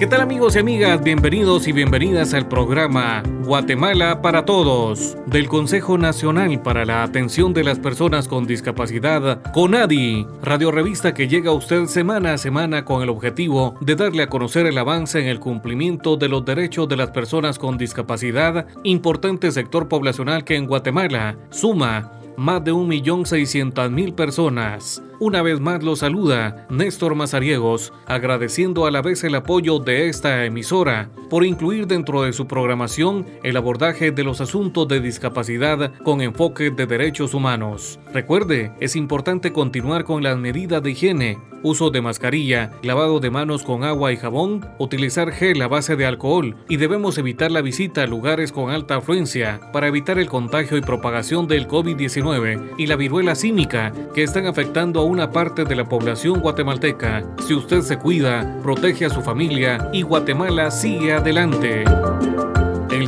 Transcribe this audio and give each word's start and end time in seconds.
¿Qué 0.00 0.06
tal 0.06 0.22
amigos 0.22 0.56
y 0.56 0.60
amigas? 0.60 1.04
Bienvenidos 1.04 1.68
y 1.68 1.72
bienvenidas 1.72 2.32
al 2.32 2.48
programa 2.48 3.22
Guatemala 3.44 4.22
para 4.22 4.46
Todos 4.46 5.14
del 5.26 5.46
Consejo 5.46 5.98
Nacional 5.98 6.62
para 6.62 6.86
la 6.86 7.02
Atención 7.02 7.52
de 7.52 7.64
las 7.64 7.78
Personas 7.78 8.26
con 8.26 8.46
Discapacidad, 8.46 9.42
CONADI, 9.52 10.26
radio 10.42 10.70
revista 10.70 11.12
que 11.12 11.28
llega 11.28 11.50
a 11.50 11.54
usted 11.54 11.84
semana 11.84 12.32
a 12.32 12.38
semana 12.38 12.86
con 12.86 13.02
el 13.02 13.10
objetivo 13.10 13.74
de 13.82 13.94
darle 13.94 14.22
a 14.22 14.30
conocer 14.30 14.64
el 14.64 14.78
avance 14.78 15.20
en 15.20 15.26
el 15.26 15.38
cumplimiento 15.38 16.16
de 16.16 16.30
los 16.30 16.46
derechos 16.46 16.88
de 16.88 16.96
las 16.96 17.10
personas 17.10 17.58
con 17.58 17.76
discapacidad, 17.76 18.68
importante 18.84 19.52
sector 19.52 19.86
poblacional 19.86 20.44
que 20.44 20.56
en 20.56 20.66
Guatemala 20.66 21.36
suma 21.50 22.19
más 22.40 22.64
de 22.64 22.72
1.600.000 22.72 24.14
personas. 24.14 25.02
Una 25.20 25.42
vez 25.42 25.60
más 25.60 25.82
lo 25.82 25.94
saluda 25.94 26.66
Néstor 26.70 27.14
Mazariegos, 27.14 27.92
agradeciendo 28.06 28.86
a 28.86 28.90
la 28.90 29.02
vez 29.02 29.22
el 29.24 29.34
apoyo 29.34 29.78
de 29.78 30.08
esta 30.08 30.46
emisora 30.46 31.10
por 31.28 31.44
incluir 31.44 31.86
dentro 31.86 32.22
de 32.22 32.32
su 32.32 32.46
programación 32.46 33.26
el 33.42 33.58
abordaje 33.58 34.12
de 34.12 34.24
los 34.24 34.40
asuntos 34.40 34.88
de 34.88 35.00
discapacidad 35.00 35.92
con 36.02 36.22
enfoque 36.22 36.70
de 36.70 36.86
derechos 36.86 37.34
humanos. 37.34 38.00
Recuerde, 38.14 38.72
es 38.80 38.96
importante 38.96 39.52
continuar 39.52 40.04
con 40.04 40.22
las 40.22 40.38
medidas 40.38 40.82
de 40.82 40.92
higiene, 40.92 41.38
uso 41.62 41.90
de 41.90 42.00
mascarilla, 42.00 42.72
lavado 42.82 43.20
de 43.20 43.28
manos 43.28 43.62
con 43.62 43.84
agua 43.84 44.12
y 44.12 44.16
jabón, 44.16 44.66
utilizar 44.78 45.30
gel 45.30 45.60
a 45.60 45.68
base 45.68 45.96
de 45.96 46.06
alcohol 46.06 46.56
y 46.70 46.78
debemos 46.78 47.18
evitar 47.18 47.50
la 47.50 47.60
visita 47.60 48.02
a 48.02 48.06
lugares 48.06 48.52
con 48.52 48.70
alta 48.70 48.96
afluencia 48.96 49.60
para 49.74 49.88
evitar 49.88 50.18
el 50.18 50.28
contagio 50.28 50.78
y 50.78 50.80
propagación 50.80 51.46
del 51.46 51.68
COVID-19 51.68 52.29
y 52.78 52.86
la 52.86 52.94
viruela 52.96 53.34
cínica 53.34 53.92
que 54.14 54.22
están 54.22 54.46
afectando 54.46 55.00
a 55.00 55.04
una 55.04 55.32
parte 55.32 55.64
de 55.64 55.74
la 55.74 55.84
población 55.84 56.40
guatemalteca. 56.40 57.24
Si 57.46 57.54
usted 57.54 57.80
se 57.80 57.98
cuida, 57.98 58.58
protege 58.62 59.06
a 59.06 59.10
su 59.10 59.20
familia 59.20 59.90
y 59.92 60.02
Guatemala 60.02 60.70
sigue 60.70 61.12
adelante. 61.12 61.84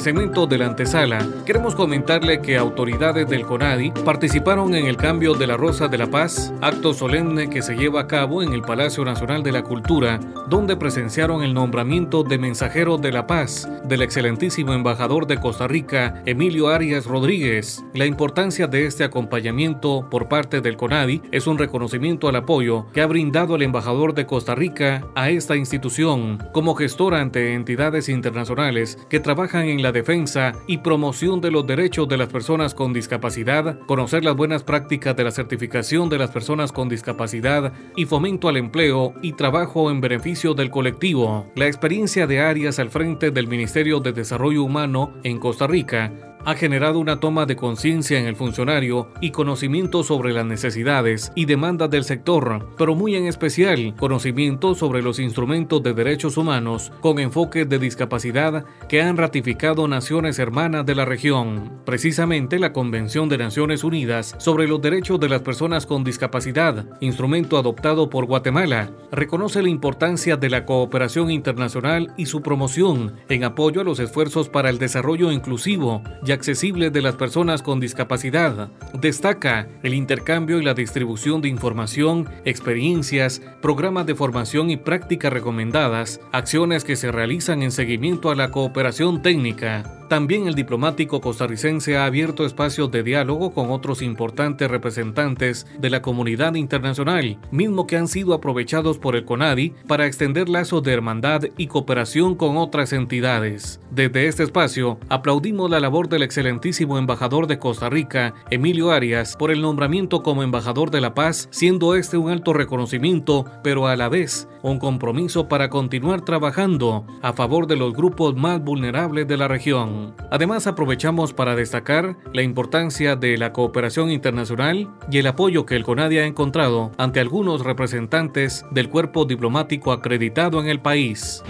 Segmento 0.03 0.49
de 0.49 0.59
la 0.59 0.67
antesala, 0.67 1.25
queremos 1.47 1.77
comentarle 1.77 2.43
que 2.43 2.57
autoridades 2.57 3.29
del 3.29 3.47
CONADI 3.47 3.93
participaron 4.05 4.75
en 4.75 4.87
el 4.87 4.97
cambio 4.97 5.35
de 5.35 5.47
la 5.47 5.57
Rosa 5.57 5.87
de 5.87 5.97
la 5.97 6.09
Paz, 6.09 6.53
acto 6.61 6.93
solemne 6.93 7.49
que 7.49 7.63
se 7.63 7.77
lleva 7.77 8.01
a 8.01 8.07
cabo 8.09 8.43
en 8.43 8.53
el 8.53 8.63
Palacio 8.63 9.05
Nacional 9.05 9.45
de 9.45 9.53
la 9.53 9.63
Cultura, 9.63 10.19
donde 10.49 10.77
presenciaron 10.77 11.45
el 11.45 11.55
nombramiento 11.55 12.25
de 12.25 12.37
mensajero 12.37 12.99
de 12.99 13.13
la 13.13 13.29
paz 13.29 13.69
del 13.85 14.03
excelentísimo 14.03 14.73
embajador 14.73 15.29
de 15.29 15.39
Costa 15.39 15.69
Rica, 15.69 16.21
Emilio 16.27 16.69
Arias 16.69 17.07
Rodríguez. 17.07 17.85
La 17.95 18.05
importancia 18.05 18.67
de 18.67 18.87
este 18.87 19.05
acompañamiento 19.05 20.09
por 20.11 20.27
parte 20.29 20.61
del 20.61 20.77
CONADI 20.77 21.23
es 21.31 21.47
un 21.47 21.59
reconocimiento 21.59 22.29
al 22.29 22.35
apoyo 22.35 22.87
que 22.93 23.03
ha 23.03 23.07
brindado 23.07 23.55
el 23.55 23.63
embajador 23.63 24.15
de 24.15 24.27
Costa 24.27 24.57
Rica 24.57 25.07
a 25.15 25.31
esta 25.31 25.55
institución 25.55 26.43
como 26.53 26.75
gestor 26.75 27.15
ante 27.15 27.55
entidades 27.55 28.09
internacionales 28.09 28.99
que 29.09 29.21
trabajan 29.21 29.67
en 29.67 29.81
la 29.81 29.92
defensa 29.93 30.53
y 30.67 30.79
promoción 30.79 31.41
de 31.41 31.51
los 31.51 31.67
derechos 31.67 32.09
de 32.09 32.17
las 32.17 32.29
personas 32.29 32.75
con 32.75 32.93
discapacidad, 32.93 33.79
conocer 33.87 34.25
las 34.25 34.37
buenas 34.37 34.63
prácticas 34.63 35.15
de 35.17 35.25
la 35.25 35.31
certificación 35.31 36.09
de 36.09 36.19
las 36.19 36.31
personas 36.31 36.73
con 36.73 36.89
discapacidad 36.89 37.73
y 37.97 38.07
fomento 38.07 38.49
al 38.49 38.57
empleo 38.57 39.15
y 39.23 39.35
trabajo 39.35 39.91
en 39.91 40.01
beneficio 40.01 40.55
del 40.55 40.71
colectivo. 40.71 41.47
La 41.55 41.67
experiencia 41.67 42.27
de 42.27 42.41
Arias 42.41 42.79
al 42.79 42.91
frente 42.91 43.31
del 43.31 43.47
Ministerio 43.47 44.01
de 44.01 44.13
Desarrollo 44.13 44.65
Humano 44.65 45.15
en 45.23 45.39
Costa 45.39 45.67
Rica 45.67 46.32
ha 46.45 46.55
generado 46.55 46.99
una 46.99 47.21
toma 47.21 47.47
de 47.47 47.57
conciencia 47.57 48.19
en 48.19 48.27
el 48.27 48.37
funcionario 48.37 49.09
y 49.21 49.31
conocimiento 49.31 50.03
sobre 50.03 50.33
las 50.33 50.45
necesidades 50.45 51.33
y 51.35 51.45
demandas 51.45 51.91
del 51.91 52.05
sector, 52.05 52.69
pero 52.77 52.95
muy 52.95 53.17
en 53.17 53.27
especial 53.27 53.95
conocimiento 53.97 54.75
sobre 54.75 55.03
los 55.03 55.19
instrumentos 55.19 55.83
de 55.83 55.95
derechos 55.95 56.37
humanos 56.37 56.93
con 57.01 57.19
enfoque 57.19 57.65
de 57.65 57.79
discapacidad 57.79 58.65
que 58.89 59.03
han 59.03 59.17
ratificado 59.17 59.89
naciones 59.89 60.39
hermanas 60.39 60.85
de 60.87 60.95
la 60.95 61.05
región. 61.05 61.81
Precisamente 61.85 62.59
la 62.59 62.73
Convención 62.73 63.29
de 63.29 63.39
Naciones 63.39 63.85
Unidas 63.85 64.35
sobre 64.39 64.67
los 64.67 64.81
Derechos 64.81 65.21
de 65.21 65.29
las 65.29 65.43
Personas 65.43 65.87
con 65.87 66.05
Discapacidad, 66.05 66.87
instrumento 67.01 67.57
adoptado 67.57 68.11
por 68.11 68.27
Guatemala, 68.27 68.91
reconoce 69.11 69.63
la 69.63 69.69
importancia 69.69 70.37
de 70.37 70.51
la 70.51 70.65
cooperación 70.65 71.31
internacional 71.31 72.13
y 72.17 72.27
su 72.27 72.43
promoción 72.43 73.13
en 73.29 73.45
apoyo 73.45 73.81
a 73.81 73.85
los 73.85 74.01
esfuerzos 74.01 74.49
para 74.49 74.71
el 74.71 74.79
desarrollo 74.79 75.31
inclusivo 75.31 76.03
accesible 76.33 76.91
de 76.91 77.03
las 77.03 77.17
personas 77.17 77.63
con 77.63 77.81
discapacidad. 77.81 78.69
Destaca 78.95 79.69
el 79.83 79.95
intercambio 79.95 80.59
y 80.59 80.65
la 80.65 80.75
distribución 80.75 81.41
de 81.43 81.49
información, 81.49 82.29
experiencias, 82.45 83.43
programas 83.61 84.07
de 84.07 84.15
formación 84.15 84.71
y 84.71 84.77
prácticas 84.77 85.33
recomendadas, 85.33 86.21
acciones 86.33 86.85
que 86.85 86.97
se 86.97 87.13
realizan 87.13 87.63
en 87.63 87.73
seguimiento 87.73 88.31
a 88.31 88.35
la 88.35 88.51
cooperación 88.51 89.23
técnica. 89.23 90.02
También 90.13 90.47
el 90.47 90.55
diplomático 90.55 91.23
costarricense 91.23 91.97
ha 91.97 92.05
abierto 92.05 92.45
espacios 92.45 92.91
de 92.91 93.03
diálogo 93.03 93.55
con 93.55 93.71
otros 93.71 94.03
importantes 94.03 94.71
representantes 94.71 95.67
de 95.79 95.89
la 95.89 96.03
comunidad 96.03 96.55
internacional, 96.55 97.39
mismo 97.51 97.87
que 97.87 97.97
han 97.97 98.09
sido 98.09 98.35
aprovechados 98.35 98.99
por 98.99 99.17
el 99.17 99.25
CONADI 99.25 99.73
para 99.89 100.07
extender 100.07 100.51
lazos 100.51 100.83
de 100.83 100.93
hermandad 100.93 101.45
y 101.57 101.67
cooperación 101.67 102.35
con 102.35 102.59
otras 102.59 102.93
entidades. 102.93 103.81
Desde 103.91 104.27
este 104.27 104.43
espacio, 104.43 104.99
aplaudimos 105.09 105.71
la 105.71 105.81
labor 105.81 106.11
del 106.11 106.25
excelentísimo 106.25 106.99
embajador 106.99 107.47
de 107.47 107.59
Costa 107.59 107.89
Rica, 107.89 108.35
Emilio 108.51 108.91
Arias, 108.91 109.35
por 109.39 109.51
el 109.51 109.63
nombramiento 109.63 110.23
como 110.23 110.43
embajador 110.43 110.91
de 110.91 111.01
la 111.01 111.15
paz, 111.15 111.49
siendo 111.51 111.95
este 111.95 112.19
un 112.19 112.31
alto 112.31 112.53
reconocimiento, 112.53 113.47
pero 113.65 113.87
a 113.87 113.97
la 113.97 114.11
vez 114.11 114.47
un 114.63 114.79
compromiso 114.79 115.49
para 115.49 115.69
continuar 115.69 116.21
trabajando 116.23 117.07
a 117.21 117.33
favor 117.33 117.67
de 117.67 117.77
los 117.77 117.93
grupos 117.93 118.37
más 118.37 118.63
vulnerables 118.63 119.27
de 119.27 119.37
la 119.37 119.49
región. 119.49 120.02
Además, 120.31 120.67
aprovechamos 120.67 121.33
para 121.33 121.55
destacar 121.55 122.17
la 122.33 122.43
importancia 122.43 123.17
de 123.17 123.37
la 123.39 123.53
cooperación 123.53 124.11
internacional 124.11 124.89
y 125.11 125.19
el 125.19 125.27
apoyo 125.27 125.67
que 125.67 125.77
el 125.77 125.85
CONADI 125.85 126.19
ha 126.19 126.27
encontrado 126.27 126.93
ante 126.99 127.21
algunos 127.21 127.65
representantes 127.65 128.65
del 128.71 128.89
cuerpo 128.89 129.25
diplomático 129.25 129.93
acreditado 129.93 130.61
en 130.61 130.69
el 130.69 130.81
país. 130.81 131.43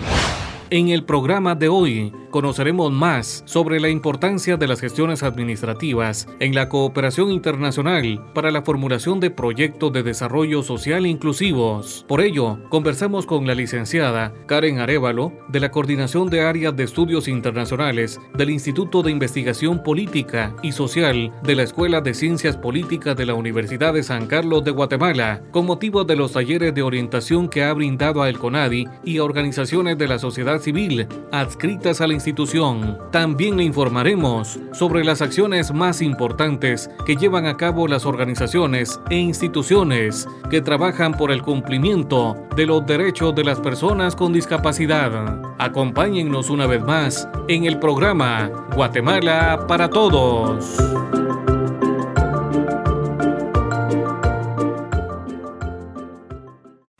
En 0.72 0.88
el 0.88 1.04
programa 1.04 1.54
de 1.54 1.68
hoy 1.68 2.14
conoceremos 2.30 2.90
más 2.90 3.42
sobre 3.44 3.78
la 3.78 3.90
importancia 3.90 4.56
de 4.56 4.66
las 4.66 4.80
gestiones 4.80 5.22
administrativas 5.22 6.26
en 6.40 6.54
la 6.54 6.70
cooperación 6.70 7.30
internacional 7.30 8.24
para 8.32 8.50
la 8.50 8.62
formulación 8.62 9.20
de 9.20 9.30
proyectos 9.30 9.92
de 9.92 10.02
desarrollo 10.02 10.62
social 10.62 11.06
inclusivos. 11.06 12.06
Por 12.08 12.22
ello, 12.22 12.58
conversamos 12.70 13.26
con 13.26 13.46
la 13.46 13.54
licenciada 13.54 14.32
Karen 14.46 14.78
Arevalo 14.78 15.34
de 15.50 15.60
la 15.60 15.70
Coordinación 15.70 16.30
de 16.30 16.40
Áreas 16.40 16.74
de 16.74 16.84
Estudios 16.84 17.28
Internacionales 17.28 18.18
del 18.32 18.48
Instituto 18.48 19.02
de 19.02 19.10
Investigación 19.10 19.82
Política 19.82 20.56
y 20.62 20.72
Social 20.72 21.34
de 21.42 21.54
la 21.54 21.64
Escuela 21.64 22.00
de 22.00 22.14
Ciencias 22.14 22.56
Políticas 22.56 23.14
de 23.14 23.26
la 23.26 23.34
Universidad 23.34 23.92
de 23.92 24.02
San 24.02 24.26
Carlos 24.26 24.64
de 24.64 24.70
Guatemala, 24.70 25.42
con 25.50 25.66
motivo 25.66 26.04
de 26.04 26.16
los 26.16 26.32
talleres 26.32 26.74
de 26.74 26.80
orientación 26.80 27.50
que 27.50 27.62
ha 27.62 27.74
brindado 27.74 28.22
a 28.22 28.30
el 28.30 28.38
CONADI 28.38 28.88
y 29.04 29.18
a 29.18 29.24
organizaciones 29.24 29.98
de 29.98 30.08
la 30.08 30.18
sociedad 30.18 30.61
civil 30.62 31.06
adscritas 31.32 32.00
a 32.00 32.06
la 32.06 32.14
institución. 32.14 32.98
También 33.10 33.56
le 33.56 33.64
informaremos 33.64 34.58
sobre 34.72 35.04
las 35.04 35.20
acciones 35.20 35.72
más 35.72 36.00
importantes 36.00 36.90
que 37.04 37.16
llevan 37.16 37.46
a 37.46 37.56
cabo 37.56 37.88
las 37.88 38.06
organizaciones 38.06 39.00
e 39.10 39.16
instituciones 39.16 40.26
que 40.50 40.60
trabajan 40.60 41.12
por 41.12 41.30
el 41.30 41.42
cumplimiento 41.42 42.36
de 42.56 42.66
los 42.66 42.86
derechos 42.86 43.34
de 43.34 43.44
las 43.44 43.60
personas 43.60 44.16
con 44.16 44.32
discapacidad. 44.32 45.42
Acompáñennos 45.58 46.50
una 46.50 46.66
vez 46.66 46.82
más 46.82 47.28
en 47.48 47.64
el 47.64 47.78
programa 47.78 48.50
Guatemala 48.74 49.66
para 49.66 49.90
Todos. 49.90 50.76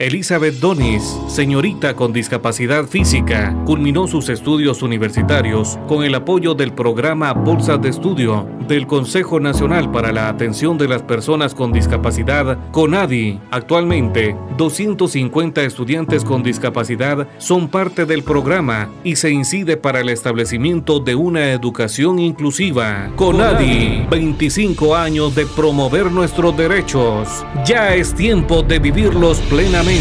Elizabeth 0.03 0.59
Donis, 0.59 1.17
señorita 1.29 1.95
con 1.95 2.13
discapacidad 2.13 2.87
física, 2.87 3.57
culminó 3.65 4.09
sus 4.09 4.31
estudios 4.31 4.83
universitarios 4.83 5.79
con 5.87 6.03
el 6.03 6.17
apoyo 6.17 6.55
del 6.55 6.73
programa 6.73 7.33
Bolsas 7.33 7.81
de 7.81 7.91
Estudio 7.91 8.49
del 8.67 8.89
Consejo 8.89 9.39
Nacional 9.39 9.93
para 9.93 10.11
la 10.11 10.29
Atención 10.29 10.77
de 10.77 10.89
las 10.89 11.03
Personas 11.03 11.55
con 11.55 11.73
Discapacidad, 11.73 12.59
CONADI. 12.73 13.39
Actualmente, 13.53 14.37
250 14.57 15.63
estudiantes 15.63 16.25
con 16.25 16.43
discapacidad 16.43 17.29
son 17.39 17.69
parte 17.69 18.05
del 18.05 18.25
programa 18.25 18.91
y 19.05 19.17
se 19.17 19.31
incide 19.31 19.77
para 19.77 20.01
el 20.01 20.09
establecimiento 20.09 20.99
de 20.99 21.15
una 21.15 21.53
educación 21.53 22.19
inclusiva. 22.19 23.11
CONADI, 23.15 24.07
25 24.11 24.97
años 24.97 25.35
de 25.37 25.47
promover 25.47 26.11
nuestros 26.11 26.57
derechos. 26.57 27.45
Ya 27.65 27.95
es 27.95 28.15
tiempo 28.15 28.63
de 28.63 28.81
vivirlos 28.81 29.39
plenamente. 29.43 29.92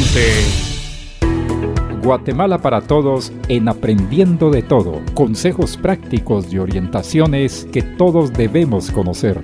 Guatemala 2.02 2.60
para 2.60 2.80
Todos 2.80 3.34
en 3.50 3.68
Aprendiendo 3.68 4.50
de 4.50 4.62
Todo. 4.62 5.02
Consejos 5.14 5.76
prácticos 5.76 6.54
y 6.54 6.60
orientaciones 6.60 7.68
que 7.74 7.82
todos 7.82 8.32
debemos 8.32 8.90
conocer. 8.90 9.42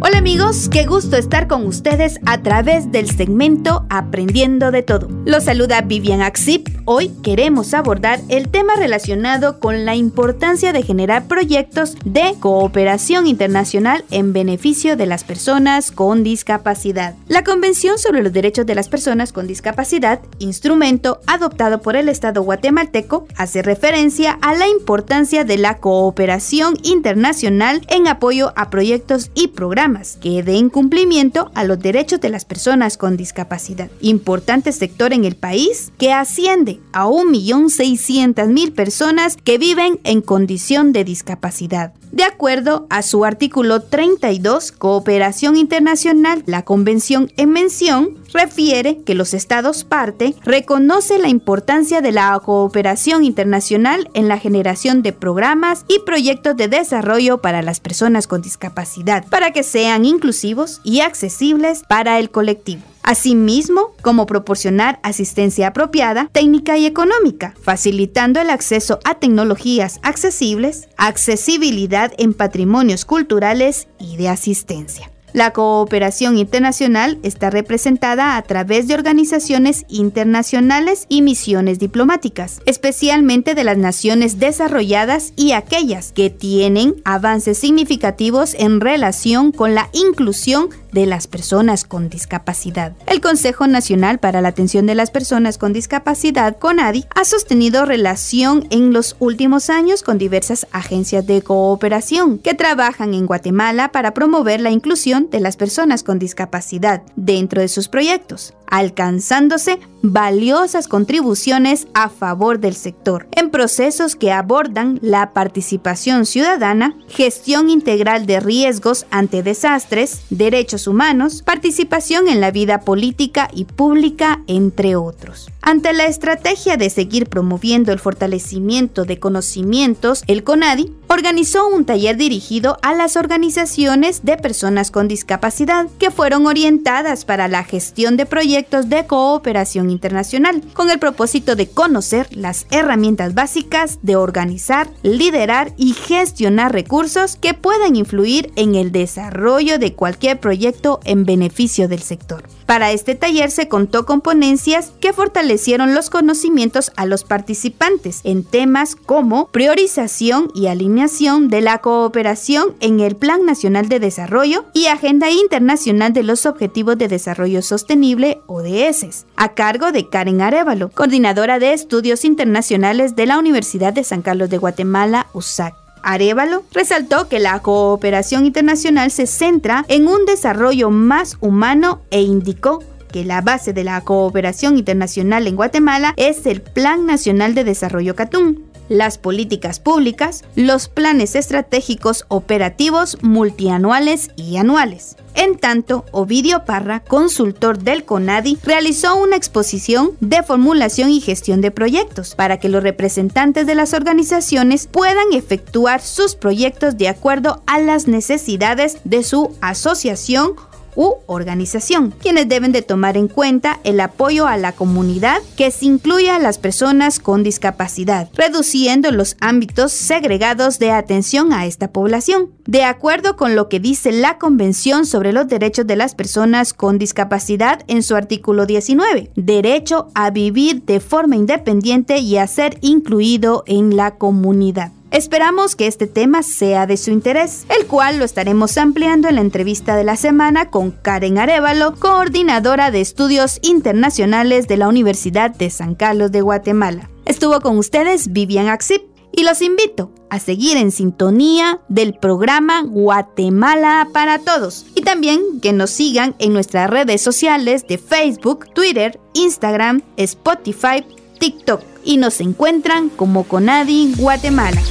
Hola 0.00 0.18
amigos, 0.18 0.68
qué 0.68 0.86
gusto 0.86 1.16
estar 1.16 1.48
con 1.48 1.66
ustedes 1.66 2.20
a 2.24 2.42
través 2.42 2.92
del 2.92 3.10
segmento 3.10 3.84
Aprendiendo 3.90 4.70
de 4.70 4.82
Todo. 4.82 5.08
Los 5.24 5.44
saluda 5.44 5.80
Vivian 5.82 6.22
Axip. 6.22 6.75
Hoy 6.88 7.08
queremos 7.24 7.74
abordar 7.74 8.20
el 8.28 8.48
tema 8.48 8.76
relacionado 8.76 9.58
con 9.58 9.84
la 9.84 9.96
importancia 9.96 10.72
de 10.72 10.84
generar 10.84 11.26
proyectos 11.26 11.96
de 12.04 12.36
cooperación 12.38 13.26
internacional 13.26 14.04
en 14.12 14.32
beneficio 14.32 14.96
de 14.96 15.06
las 15.06 15.24
personas 15.24 15.90
con 15.90 16.22
discapacidad. 16.22 17.16
La 17.26 17.42
Convención 17.42 17.98
sobre 17.98 18.22
los 18.22 18.32
Derechos 18.32 18.66
de 18.66 18.76
las 18.76 18.88
Personas 18.88 19.32
con 19.32 19.48
Discapacidad, 19.48 20.20
instrumento 20.38 21.18
adoptado 21.26 21.82
por 21.82 21.96
el 21.96 22.08
Estado 22.08 22.44
guatemalteco, 22.44 23.26
hace 23.36 23.62
referencia 23.62 24.38
a 24.40 24.54
la 24.54 24.68
importancia 24.68 25.42
de 25.42 25.58
la 25.58 25.78
cooperación 25.78 26.76
internacional 26.84 27.84
en 27.88 28.06
apoyo 28.06 28.52
a 28.54 28.70
proyectos 28.70 29.32
y 29.34 29.48
programas 29.48 30.18
que 30.20 30.44
den 30.44 30.70
cumplimiento 30.70 31.50
a 31.56 31.64
los 31.64 31.80
derechos 31.80 32.20
de 32.20 32.28
las 32.28 32.44
personas 32.44 32.96
con 32.96 33.16
discapacidad. 33.16 33.90
Importante 34.00 34.70
sector 34.70 35.12
en 35.12 35.24
el 35.24 35.34
país 35.34 35.90
que 35.98 36.12
asciende 36.12 36.75
a 36.92 37.06
1.600.000 37.06 38.74
personas 38.74 39.36
que 39.36 39.58
viven 39.58 40.00
en 40.04 40.20
condición 40.20 40.92
de 40.92 41.04
discapacidad. 41.04 41.92
De 42.12 42.24
acuerdo 42.24 42.86
a 42.88 43.02
su 43.02 43.24
artículo 43.24 43.80
32, 43.82 44.72
Cooperación 44.72 45.56
Internacional, 45.56 46.42
la 46.46 46.64
convención 46.64 47.30
en 47.36 47.50
mención 47.50 48.16
refiere 48.32 49.02
que 49.02 49.14
los 49.14 49.34
estados 49.34 49.84
parte 49.84 50.34
reconoce 50.44 51.18
la 51.18 51.28
importancia 51.28 52.00
de 52.00 52.12
la 52.12 52.40
cooperación 52.42 53.24
internacional 53.24 54.08
en 54.14 54.28
la 54.28 54.38
generación 54.38 55.02
de 55.02 55.12
programas 55.12 55.84
y 55.88 55.98
proyectos 56.00 56.56
de 56.56 56.68
desarrollo 56.68 57.42
para 57.42 57.62
las 57.62 57.80
personas 57.80 58.26
con 58.26 58.40
discapacidad, 58.40 59.26
para 59.28 59.52
que 59.52 59.62
sean 59.62 60.04
inclusivos 60.04 60.80
y 60.84 61.00
accesibles 61.00 61.82
para 61.88 62.18
el 62.18 62.30
colectivo 62.30 62.82
asimismo 63.06 63.94
como 64.02 64.26
proporcionar 64.26 65.00
asistencia 65.02 65.68
apropiada, 65.68 66.28
técnica 66.32 66.76
y 66.76 66.84
económica, 66.84 67.54
facilitando 67.62 68.40
el 68.40 68.50
acceso 68.50 69.00
a 69.04 69.14
tecnologías 69.14 70.00
accesibles, 70.02 70.88
accesibilidad 70.98 72.12
en 72.18 72.34
patrimonios 72.34 73.06
culturales 73.06 73.88
y 73.98 74.18
de 74.18 74.28
asistencia. 74.28 75.10
La 75.36 75.52
cooperación 75.52 76.38
internacional 76.38 77.18
está 77.22 77.50
representada 77.50 78.38
a 78.38 78.42
través 78.42 78.88
de 78.88 78.94
organizaciones 78.94 79.84
internacionales 79.90 81.04
y 81.10 81.20
misiones 81.20 81.78
diplomáticas, 81.78 82.62
especialmente 82.64 83.54
de 83.54 83.62
las 83.62 83.76
naciones 83.76 84.38
desarrolladas 84.38 85.34
y 85.36 85.52
aquellas 85.52 86.12
que 86.12 86.30
tienen 86.30 87.02
avances 87.04 87.58
significativos 87.58 88.54
en 88.54 88.80
relación 88.80 89.52
con 89.52 89.74
la 89.74 89.90
inclusión 89.92 90.70
de 90.92 91.04
las 91.04 91.26
personas 91.26 91.84
con 91.84 92.08
discapacidad. 92.08 92.94
El 93.06 93.20
Consejo 93.20 93.66
Nacional 93.66 94.18
para 94.18 94.40
la 94.40 94.48
Atención 94.48 94.86
de 94.86 94.94
las 94.94 95.10
Personas 95.10 95.58
con 95.58 95.74
Discapacidad, 95.74 96.56
CONADI, 96.58 97.04
ha 97.14 97.26
sostenido 97.26 97.84
relación 97.84 98.66
en 98.70 98.94
los 98.94 99.16
últimos 99.18 99.68
años 99.68 100.02
con 100.02 100.16
diversas 100.16 100.66
agencias 100.72 101.26
de 101.26 101.42
cooperación 101.42 102.38
que 102.38 102.54
trabajan 102.54 103.12
en 103.12 103.26
Guatemala 103.26 103.92
para 103.92 104.14
promover 104.14 104.62
la 104.62 104.70
inclusión 104.70 105.25
de 105.30 105.40
las 105.40 105.56
personas 105.56 106.02
con 106.02 106.18
discapacidad 106.18 107.02
dentro 107.16 107.60
de 107.60 107.68
sus 107.68 107.88
proyectos 107.88 108.54
alcanzándose 108.66 109.78
valiosas 110.02 110.86
contribuciones 110.86 111.88
a 111.94 112.08
favor 112.08 112.60
del 112.60 112.74
sector 112.74 113.26
en 113.32 113.50
procesos 113.50 114.14
que 114.14 114.30
abordan 114.30 114.98
la 115.02 115.32
participación 115.32 116.26
ciudadana, 116.26 116.96
gestión 117.08 117.70
integral 117.70 118.26
de 118.26 118.38
riesgos 118.38 119.06
ante 119.10 119.42
desastres, 119.42 120.20
derechos 120.30 120.86
humanos, 120.86 121.42
participación 121.42 122.28
en 122.28 122.40
la 122.40 122.50
vida 122.50 122.80
política 122.80 123.48
y 123.52 123.64
pública, 123.64 124.42
entre 124.46 124.94
otros. 124.94 125.50
Ante 125.60 125.92
la 125.92 126.06
estrategia 126.06 126.76
de 126.76 126.90
seguir 126.90 127.28
promoviendo 127.28 127.92
el 127.92 127.98
fortalecimiento 127.98 129.04
de 129.04 129.18
conocimientos, 129.18 130.22
el 130.28 130.44
CONADI 130.44 130.92
organizó 131.08 131.66
un 131.66 131.84
taller 131.84 132.16
dirigido 132.16 132.78
a 132.82 132.94
las 132.94 133.16
organizaciones 133.16 134.24
de 134.24 134.36
personas 134.36 134.92
con 134.92 135.08
discapacidad 135.08 135.15
que 135.24 136.10
fueron 136.10 136.46
orientadas 136.46 137.24
para 137.24 137.48
la 137.48 137.64
gestión 137.64 138.16
de 138.16 138.26
proyectos 138.26 138.88
de 138.88 139.06
cooperación 139.06 139.90
internacional, 139.90 140.62
con 140.72 140.90
el 140.90 140.98
propósito 140.98 141.56
de 141.56 141.68
conocer 141.68 142.28
las 142.30 142.66
herramientas 142.70 143.34
básicas 143.34 143.98
de 144.02 144.16
organizar, 144.16 144.88
liderar 145.02 145.72
y 145.76 145.92
gestionar 145.92 146.72
recursos 146.72 147.36
que 147.36 147.54
puedan 147.54 147.96
influir 147.96 148.52
en 148.56 148.74
el 148.74 148.92
desarrollo 148.92 149.78
de 149.78 149.94
cualquier 149.94 150.40
proyecto 150.40 151.00
en 151.04 151.24
beneficio 151.24 151.88
del 151.88 152.00
sector. 152.00 152.44
Para 152.66 152.90
este 152.90 153.14
taller 153.14 153.52
se 153.52 153.68
contó 153.68 154.06
con 154.06 154.20
ponencias 154.20 154.92
que 155.00 155.12
fortalecieron 155.12 155.94
los 155.94 156.10
conocimientos 156.10 156.90
a 156.96 157.06
los 157.06 157.22
participantes 157.22 158.20
en 158.24 158.42
temas 158.42 158.96
como 158.96 159.46
priorización 159.48 160.50
y 160.52 160.66
alineación 160.66 161.48
de 161.48 161.60
la 161.60 161.78
cooperación 161.78 162.74
en 162.80 162.98
el 162.98 163.14
Plan 163.14 163.46
Nacional 163.46 163.88
de 163.88 164.00
Desarrollo 164.00 164.64
y 164.74 164.86
Agenda 164.86 165.30
Internacional 165.30 166.12
de 166.12 166.24
los 166.24 166.44
Objetivos 166.44 166.98
de 166.98 167.06
Desarrollo 167.06 167.62
Sostenible 167.62 168.40
ODS, 168.48 169.26
a 169.36 169.54
cargo 169.54 169.92
de 169.92 170.08
Karen 170.08 170.40
Arevalo, 170.40 170.90
coordinadora 170.90 171.60
de 171.60 171.72
estudios 171.72 172.24
internacionales 172.24 173.14
de 173.14 173.26
la 173.26 173.38
Universidad 173.38 173.92
de 173.92 174.02
San 174.02 174.22
Carlos 174.22 174.50
de 174.50 174.58
Guatemala, 174.58 175.28
USAC. 175.32 175.85
Arevalo 176.06 176.62
resaltó 176.72 177.28
que 177.28 177.40
la 177.40 177.58
cooperación 177.60 178.46
internacional 178.46 179.10
se 179.10 179.26
centra 179.26 179.84
en 179.88 180.06
un 180.06 180.24
desarrollo 180.24 180.88
más 180.90 181.36
humano 181.40 182.00
e 182.10 182.22
indicó 182.22 182.82
que 183.10 183.24
la 183.24 183.40
base 183.40 183.72
de 183.72 183.82
la 183.82 184.00
cooperación 184.02 184.78
internacional 184.78 185.46
en 185.46 185.56
Guatemala 185.56 186.14
es 186.16 186.46
el 186.46 186.62
Plan 186.62 187.06
Nacional 187.06 187.54
de 187.54 187.64
Desarrollo 187.64 188.14
Catún, 188.14 188.65
las 188.88 189.18
políticas 189.18 189.80
públicas, 189.80 190.44
los 190.54 190.88
planes 190.88 191.34
estratégicos 191.34 192.24
operativos 192.28 193.18
multianuales 193.22 194.30
y 194.36 194.56
anuales. 194.56 195.16
En 195.34 195.58
tanto, 195.58 196.06
Ovidio 196.12 196.64
Parra, 196.64 197.00
consultor 197.00 197.78
del 197.78 198.04
CONADI, 198.04 198.58
realizó 198.64 199.16
una 199.16 199.36
exposición 199.36 200.12
de 200.20 200.42
formulación 200.42 201.10
y 201.10 201.20
gestión 201.20 201.60
de 201.60 201.70
proyectos 201.70 202.34
para 202.34 202.58
que 202.58 202.70
los 202.70 202.82
representantes 202.82 203.66
de 203.66 203.74
las 203.74 203.92
organizaciones 203.92 204.88
puedan 204.90 205.32
efectuar 205.32 206.00
sus 206.00 206.36
proyectos 206.36 206.96
de 206.96 207.08
acuerdo 207.08 207.62
a 207.66 207.78
las 207.78 208.08
necesidades 208.08 208.98
de 209.04 209.22
su 209.22 209.54
asociación 209.60 210.54
u 210.96 211.14
organización, 211.26 212.12
quienes 212.18 212.48
deben 212.48 212.72
de 212.72 212.82
tomar 212.82 213.16
en 213.16 213.28
cuenta 213.28 213.78
el 213.84 214.00
apoyo 214.00 214.46
a 214.46 214.56
la 214.56 214.72
comunidad 214.72 215.38
que 215.56 215.70
se 215.70 215.84
incluye 215.84 216.30
a 216.30 216.38
las 216.38 216.58
personas 216.58 217.20
con 217.20 217.42
discapacidad, 217.42 218.28
reduciendo 218.34 219.12
los 219.12 219.36
ámbitos 219.40 219.92
segregados 219.92 220.78
de 220.78 220.90
atención 220.90 221.52
a 221.52 221.66
esta 221.66 221.92
población. 221.92 222.50
De 222.66 222.82
acuerdo 222.82 223.36
con 223.36 223.54
lo 223.54 223.68
que 223.68 223.78
dice 223.78 224.10
la 224.10 224.38
Convención 224.38 225.06
sobre 225.06 225.32
los 225.32 225.46
Derechos 225.46 225.86
de 225.86 225.96
las 225.96 226.14
Personas 226.14 226.72
con 226.72 226.98
Discapacidad 226.98 227.84
en 227.86 228.02
su 228.02 228.16
artículo 228.16 228.66
19, 228.66 229.30
derecho 229.36 230.08
a 230.14 230.30
vivir 230.30 230.82
de 230.82 231.00
forma 231.00 231.36
independiente 231.36 232.18
y 232.18 232.38
a 232.38 232.46
ser 232.46 232.78
incluido 232.80 233.62
en 233.66 233.96
la 233.96 234.16
comunidad. 234.16 234.92
Esperamos 235.12 235.76
que 235.76 235.86
este 235.86 236.06
tema 236.06 236.42
sea 236.42 236.86
de 236.86 236.96
su 236.96 237.10
interés, 237.10 237.64
el 237.78 237.86
cual 237.86 238.18
lo 238.18 238.24
estaremos 238.24 238.76
ampliando 238.76 239.28
en 239.28 239.36
la 239.36 239.40
entrevista 239.40 239.94
de 239.94 240.04
la 240.04 240.16
semana 240.16 240.70
con 240.70 240.90
Karen 240.90 241.38
Arevalo, 241.38 241.94
coordinadora 241.94 242.90
de 242.90 243.00
estudios 243.00 243.60
internacionales 243.62 244.66
de 244.66 244.76
la 244.76 244.88
Universidad 244.88 245.52
de 245.52 245.70
San 245.70 245.94
Carlos 245.94 246.32
de 246.32 246.40
Guatemala. 246.40 247.08
Estuvo 247.24 247.60
con 247.60 247.78
ustedes 247.78 248.32
Vivian 248.32 248.68
Axip 248.68 249.02
Y 249.32 249.44
los 249.44 249.60
invito 249.62 250.10
a 250.30 250.38
seguir 250.38 250.76
en 250.76 250.90
sintonía 250.90 251.80
del 251.88 252.14
programa 252.14 252.82
Guatemala 252.82 254.08
para 254.12 254.38
Todos. 254.38 254.86
Y 254.94 255.02
también 255.02 255.60
que 255.60 255.72
nos 255.72 255.90
sigan 255.90 256.34
en 256.38 256.52
nuestras 256.52 256.88
redes 256.90 257.20
sociales 257.20 257.86
de 257.86 257.98
Facebook, 257.98 258.66
Twitter, 258.74 259.20
Instagram, 259.34 260.02
Spotify, 260.16 261.04
TikTok. 261.46 261.80
Y 262.02 262.16
nos 262.16 262.40
encuentran 262.40 263.08
como 263.08 263.44
Conadi 263.44 264.14
Guatemala. 264.16 264.82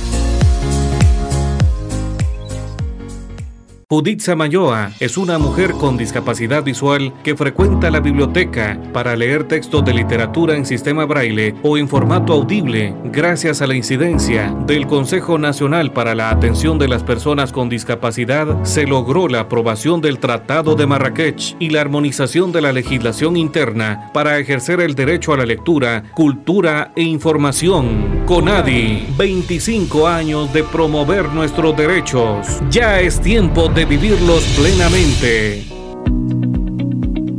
Judith 3.88 4.22
Samayoa 4.22 4.90
es 5.00 5.16
una 5.16 5.38
mujer 5.38 5.74
con 5.74 5.96
discapacidad 5.96 6.64
visual 6.64 7.14
que 7.24 7.36
frecuenta 7.36 7.92
la 7.92 8.00
biblioteca 8.00 8.80
para 8.92 9.16
leer 9.16 9.44
textos 9.48 9.86
de 9.86 9.94
literatura 9.94 10.56
en 10.56 10.66
sistema 10.66 11.06
braille 11.06 11.54
o 11.62 11.78
en 11.78 11.88
formato 11.88 12.34
audible 12.34 12.96
gracias 13.06 13.62
a 13.62 13.68
la 13.68 13.76
incidencia 13.76 14.52
del 14.66 14.88
Consejo 14.88 15.38
Nacional 15.38 15.94
para 15.94 16.16
la 16.16 16.32
Atención 16.32 16.80
de 16.80 16.88
las 16.88 17.04
Personas 17.04 17.52
con 17.52 17.70
Discapacidad 17.70 18.64
se 18.64 18.88
logró 18.88 19.28
la 19.28 19.42
aprobación 19.42 20.02
del 20.02 20.18
Tratado 20.18 20.74
de 20.74 20.88
Marrakech 20.88 21.56
y 21.60 21.70
la 21.70 21.82
armonización 21.82 22.52
de 22.52 22.62
la 22.62 22.72
legislación 22.72 23.38
interna 23.38 24.10
para 24.16 24.40
ejercer 24.40 24.80
el 24.80 24.96
derecho 24.96 25.32
a 25.32 25.38
la 25.38 25.46
lectura, 25.46 26.06
cultura 26.16 26.92
e 26.96 27.04
información. 27.04 28.24
CONADI, 28.26 29.14
25 29.16 30.08
años 30.08 30.52
de 30.52 30.64
promover 30.64 31.30
nuestros 31.30 31.78
derechos. 31.78 32.48
Ya 32.72 33.00
es 33.00 33.22
tiempo 33.22 33.70
de 33.70 33.75
vivirlos 33.84 34.44
plenamente. 34.58 35.66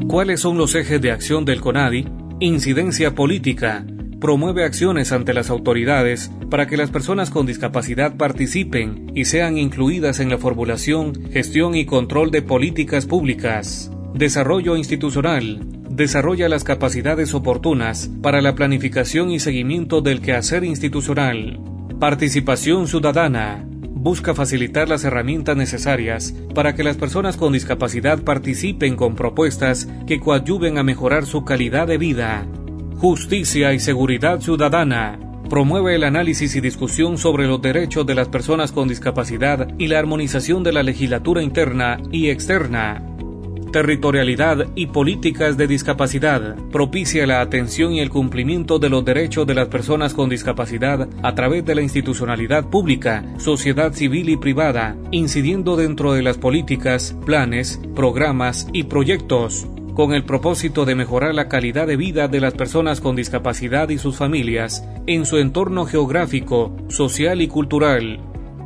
¿Cuáles 0.06 0.40
son 0.40 0.58
los 0.58 0.74
ejes 0.74 1.00
de 1.00 1.10
acción 1.10 1.46
del 1.46 1.62
CONADI? 1.62 2.06
Incidencia 2.40 3.14
política. 3.14 3.86
Promueve 4.20 4.64
acciones 4.64 5.12
ante 5.12 5.32
las 5.32 5.48
autoridades 5.48 6.30
para 6.50 6.66
que 6.66 6.76
las 6.76 6.90
personas 6.90 7.30
con 7.30 7.46
discapacidad 7.46 8.16
participen 8.16 9.10
y 9.14 9.24
sean 9.24 9.56
incluidas 9.56 10.20
en 10.20 10.28
la 10.28 10.36
formulación, 10.36 11.14
gestión 11.32 11.74
y 11.74 11.86
control 11.86 12.30
de 12.30 12.42
políticas 12.42 13.06
públicas. 13.06 13.90
Desarrollo 14.12 14.76
institucional. 14.76 15.60
Desarrolla 15.88 16.50
las 16.50 16.64
capacidades 16.64 17.32
oportunas 17.32 18.10
para 18.20 18.42
la 18.42 18.54
planificación 18.54 19.30
y 19.30 19.40
seguimiento 19.40 20.02
del 20.02 20.20
quehacer 20.20 20.64
institucional. 20.64 21.58
Participación 21.98 22.88
ciudadana 22.88 23.66
busca 23.96 24.34
facilitar 24.34 24.88
las 24.88 25.04
herramientas 25.04 25.56
necesarias 25.56 26.34
para 26.54 26.74
que 26.74 26.84
las 26.84 26.96
personas 26.96 27.36
con 27.36 27.54
discapacidad 27.54 28.22
participen 28.22 28.94
con 28.94 29.16
propuestas 29.16 29.88
que 30.06 30.20
coadyuven 30.20 30.76
a 30.78 30.82
mejorar 30.82 31.24
su 31.24 31.44
calidad 31.44 31.86
de 31.86 31.98
vida. 31.98 32.46
Justicia 32.98 33.72
y 33.72 33.80
seguridad 33.80 34.40
ciudadana. 34.40 35.18
Promueve 35.48 35.94
el 35.94 36.04
análisis 36.04 36.54
y 36.56 36.60
discusión 36.60 37.18
sobre 37.18 37.46
los 37.46 37.62
derechos 37.62 38.06
de 38.06 38.14
las 38.14 38.28
personas 38.28 38.70
con 38.70 38.86
discapacidad 38.86 39.68
y 39.78 39.86
la 39.86 39.98
armonización 39.98 40.62
de 40.62 40.72
la 40.72 40.82
legislatura 40.82 41.42
interna 41.42 41.98
y 42.12 42.28
externa 42.28 43.15
territorialidad 43.76 44.68
y 44.74 44.86
políticas 44.86 45.58
de 45.58 45.66
discapacidad. 45.66 46.56
Propicia 46.72 47.26
la 47.26 47.42
atención 47.42 47.92
y 47.92 48.00
el 48.00 48.08
cumplimiento 48.08 48.78
de 48.78 48.88
los 48.88 49.04
derechos 49.04 49.46
de 49.46 49.54
las 49.54 49.68
personas 49.68 50.14
con 50.14 50.30
discapacidad 50.30 51.06
a 51.22 51.34
través 51.34 51.62
de 51.66 51.74
la 51.74 51.82
institucionalidad 51.82 52.70
pública, 52.70 53.22
sociedad 53.36 53.92
civil 53.92 54.30
y 54.30 54.38
privada, 54.38 54.96
incidiendo 55.10 55.76
dentro 55.76 56.14
de 56.14 56.22
las 56.22 56.38
políticas, 56.38 57.14
planes, 57.26 57.78
programas 57.94 58.66
y 58.72 58.84
proyectos 58.84 59.66
con 59.92 60.14
el 60.14 60.24
propósito 60.24 60.86
de 60.86 60.94
mejorar 60.94 61.34
la 61.34 61.48
calidad 61.48 61.86
de 61.86 61.96
vida 61.96 62.28
de 62.28 62.40
las 62.40 62.54
personas 62.54 63.02
con 63.02 63.14
discapacidad 63.14 63.90
y 63.90 63.98
sus 63.98 64.16
familias 64.16 64.88
en 65.06 65.26
su 65.26 65.36
entorno 65.36 65.84
geográfico, 65.84 66.74
social 66.88 67.42
y 67.42 67.48
cultural. 67.48 68.20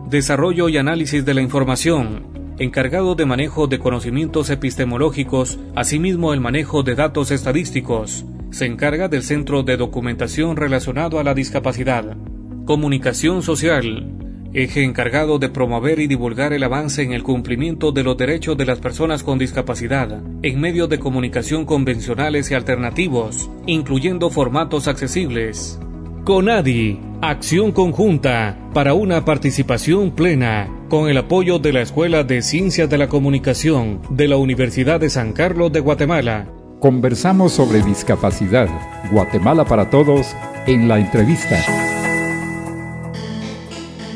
Desarrollo 0.08 0.68
y 0.68 0.76
análisis 0.76 1.24
de 1.24 1.34
la 1.34 1.42
información, 1.42 2.39
encargado 2.60 3.14
de 3.14 3.24
manejo 3.24 3.68
de 3.68 3.78
conocimientos 3.78 4.50
epistemológicos, 4.50 5.58
asimismo 5.74 6.34
el 6.34 6.40
manejo 6.40 6.82
de 6.82 6.94
datos 6.94 7.30
estadísticos. 7.30 8.26
Se 8.50 8.66
encarga 8.66 9.08
del 9.08 9.22
Centro 9.22 9.62
de 9.62 9.78
Documentación 9.78 10.56
relacionado 10.56 11.18
a 11.18 11.24
la 11.24 11.32
discapacidad. 11.32 12.18
Comunicación 12.66 13.42
social. 13.42 14.12
Eje 14.52 14.84
encargado 14.84 15.38
de 15.38 15.48
promover 15.48 16.00
y 16.00 16.06
divulgar 16.06 16.52
el 16.52 16.62
avance 16.62 17.02
en 17.02 17.14
el 17.14 17.22
cumplimiento 17.22 17.92
de 17.92 18.02
los 18.02 18.18
derechos 18.18 18.58
de 18.58 18.66
las 18.66 18.78
personas 18.78 19.22
con 19.22 19.38
discapacidad 19.38 20.20
en 20.42 20.60
medios 20.60 20.90
de 20.90 20.98
comunicación 20.98 21.64
convencionales 21.64 22.50
y 22.50 22.54
alternativos, 22.54 23.48
incluyendo 23.64 24.28
formatos 24.28 24.86
accesibles. 24.86 25.80
CONADI, 26.24 27.00
acción 27.22 27.72
conjunta 27.72 28.58
para 28.74 28.92
una 28.92 29.24
participación 29.24 30.10
plena, 30.10 30.68
con 30.90 31.08
el 31.08 31.16
apoyo 31.16 31.58
de 31.58 31.72
la 31.72 31.80
Escuela 31.80 32.24
de 32.24 32.42
Ciencias 32.42 32.90
de 32.90 32.98
la 32.98 33.08
Comunicación 33.08 34.02
de 34.10 34.28
la 34.28 34.36
Universidad 34.36 35.00
de 35.00 35.08
San 35.08 35.32
Carlos 35.32 35.72
de 35.72 35.80
Guatemala. 35.80 36.46
Conversamos 36.78 37.52
sobre 37.52 37.82
discapacidad, 37.82 38.68
Guatemala 39.10 39.64
para 39.64 39.88
todos, 39.88 40.34
en 40.66 40.88
la 40.88 40.98
entrevista. 40.98 41.99